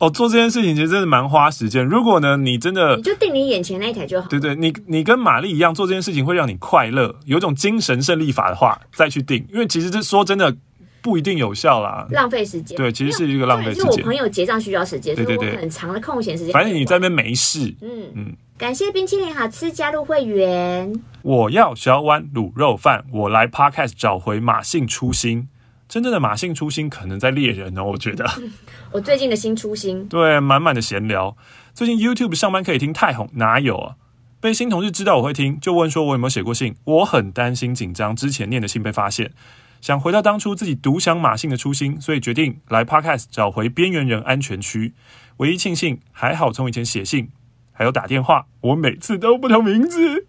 [0.07, 1.85] 哦，做这件事情其实真的蛮花时间。
[1.85, 4.29] 如果呢，你真的你就定你眼前那一台就好。
[4.29, 9.47] 对对，你你跟玛丽一样做这件事情会让你快乐，有一种精神胜利法的话，再去定。
[9.51, 10.55] 因为其实这说真的。
[11.01, 12.77] 不一定有效啦，浪费时间。
[12.77, 13.85] 对，其实是一个浪费时间。
[13.85, 16.53] 因为我朋友结账需要时间，对对对，很长的空闲时间。
[16.53, 20.93] 反正你在那边没事，嗯嗯，感谢冰淇淋好吃加入会员。
[21.23, 23.05] 我要小碗卤肉饭。
[23.13, 25.49] 我来 Podcast 找回马姓初心。
[25.89, 28.27] 真正的马姓初心可能在猎人哦，我觉得。
[28.93, 30.07] 我最近的新初心。
[30.11, 31.35] 对，满满的闲聊。
[31.73, 33.95] 最近 YouTube 上班可以听太红，哪有啊？
[34.41, 36.75] 被新同事知道我会听，就问说我有没有写过信。
[36.85, 39.33] 我很担心紧张，之前念的信被发现，
[39.81, 44.93] 想回到当初自己独享马姓的初心，所以决定来 Podcast 找回边缘人安全区。
[45.39, 47.29] 唯一庆幸，还好从以前写信
[47.73, 50.27] 还有打电话，我每次都不同名字。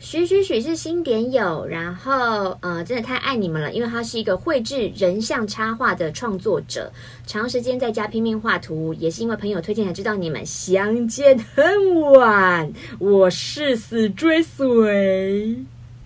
[0.00, 6.92] 许许许是新点友，然后呃，真的太爱你们了，因为他是一个绘制人像插画的创作者，
[7.24, 10.44] 长时间在家拼命画图，也是因为朋友推荐才知道你们。
[10.44, 15.64] 相见恨晚，我誓死追随。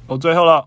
[0.08, 0.66] 哦，最后了，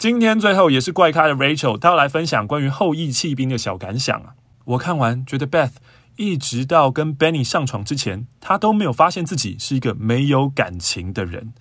[0.00, 4.32] 今天最后也是怪咖的 Rachel，她要来分享关于后羿弃兵的小感想啊。
[4.64, 5.72] 我看完觉得 Beth
[6.16, 11.52] 一直到跟 Benny 上床之前，他都没有发现自己是一个没有感情的人。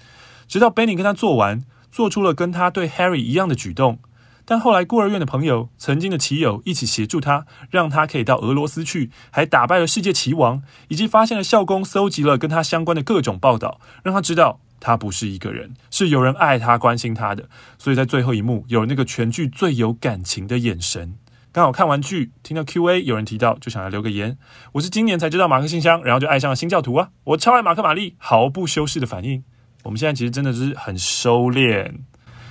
[0.47, 3.99] 直到 Benny 跟他做完，做出了跟他对 Harry 一样的举动，
[4.45, 17.49] 但后来孤儿院的朋友、曾经的棋友一起协助他，让他可以到俄罗斯去，还打败了世界棋王，以及发现了校工搜集了跟他相关的各种报道，让他知道他不是一个人，是有人爱他、关心他的。
[17.77, 21.15] 所以在最后一幕，有那个全剧最有感情的眼神。
[21.51, 24.37] 刚好看完剧，听到 Q&A 有人提到，就想来留个言。
[24.73, 27.09] 我是今年才知道马克信箱，然后就爱上了新教徒啊！
[27.23, 29.43] 我超爱马克玛丽，毫不修饰的反应。
[29.83, 31.91] 我们现在其实真的是很收敛，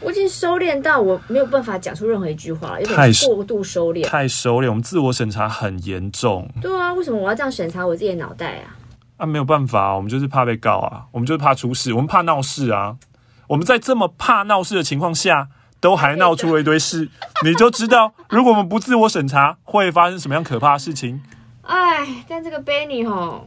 [0.01, 4.69] 我已经收敛到我没有办法讲出任何一句话了，有点过度收敛，太收敛。
[4.69, 6.51] 我们自我审查很严重。
[6.61, 8.75] 对啊，为什么我要这样审查我自己的脑袋啊？
[9.19, 12.97] 啊，没有办法，我们就是怕被告啊，我们就是怕出事，我们怕闹事啊。
[13.49, 15.49] 我们在这么怕闹事的情况下，
[15.81, 17.11] 都还闹出了一堆事，
[17.45, 21.23] 你就知道，如果我们不自我审查，会发生什么样可怕的事情。
[21.63, 23.47] 哎，但这个 Benny 吼，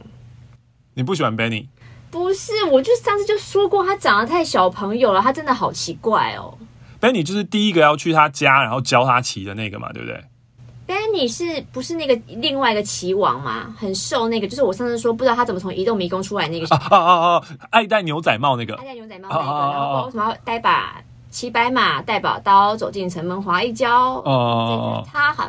[0.94, 1.66] 你不喜欢 Benny？
[2.10, 6.58] 不是，我就上次就说过，他长得太小朋友了，他真的好奇怪哦。
[7.00, 10.22] Benny 就是第一个要去他家，然后教他骑的那个嘛，对不对
[10.92, 13.74] 哎，你是不是那个另外一个棋王嘛？
[13.78, 16.66] 很瘦那个，就是我上次说不知道他怎么从移动迷宫出来那个。
[16.74, 17.42] 啊啊啊！
[17.70, 24.22] 爱戴牛仔帽那个，爱戴牛仔帽那个，然后为什么要带把骑白马带宝刀走进城门滑一跤？
[24.24, 25.48] 哦，他好。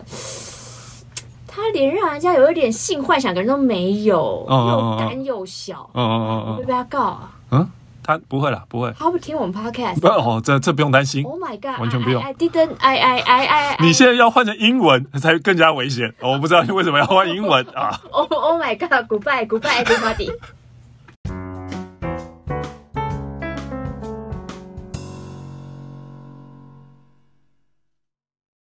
[1.55, 7.31] 他连让人家有一点性幻想的人都没有，又干又小，嗯嗯嗯嗯，会被他告啊？
[7.51, 7.69] 嗯，
[8.03, 8.93] 他不会啦，不会。
[8.97, 9.99] 他不听我们 podcast？
[9.99, 11.23] 不哦，这这不用担心。
[11.23, 12.21] Oh my god，完全不用。
[12.21, 13.77] I didn't, I I I I。
[13.79, 16.13] 你现在要换成英文才更加危险。
[16.21, 20.31] 我不知道你为什么要换英文啊？Oh Oh my god，Goodbye，Goodbye，everybody。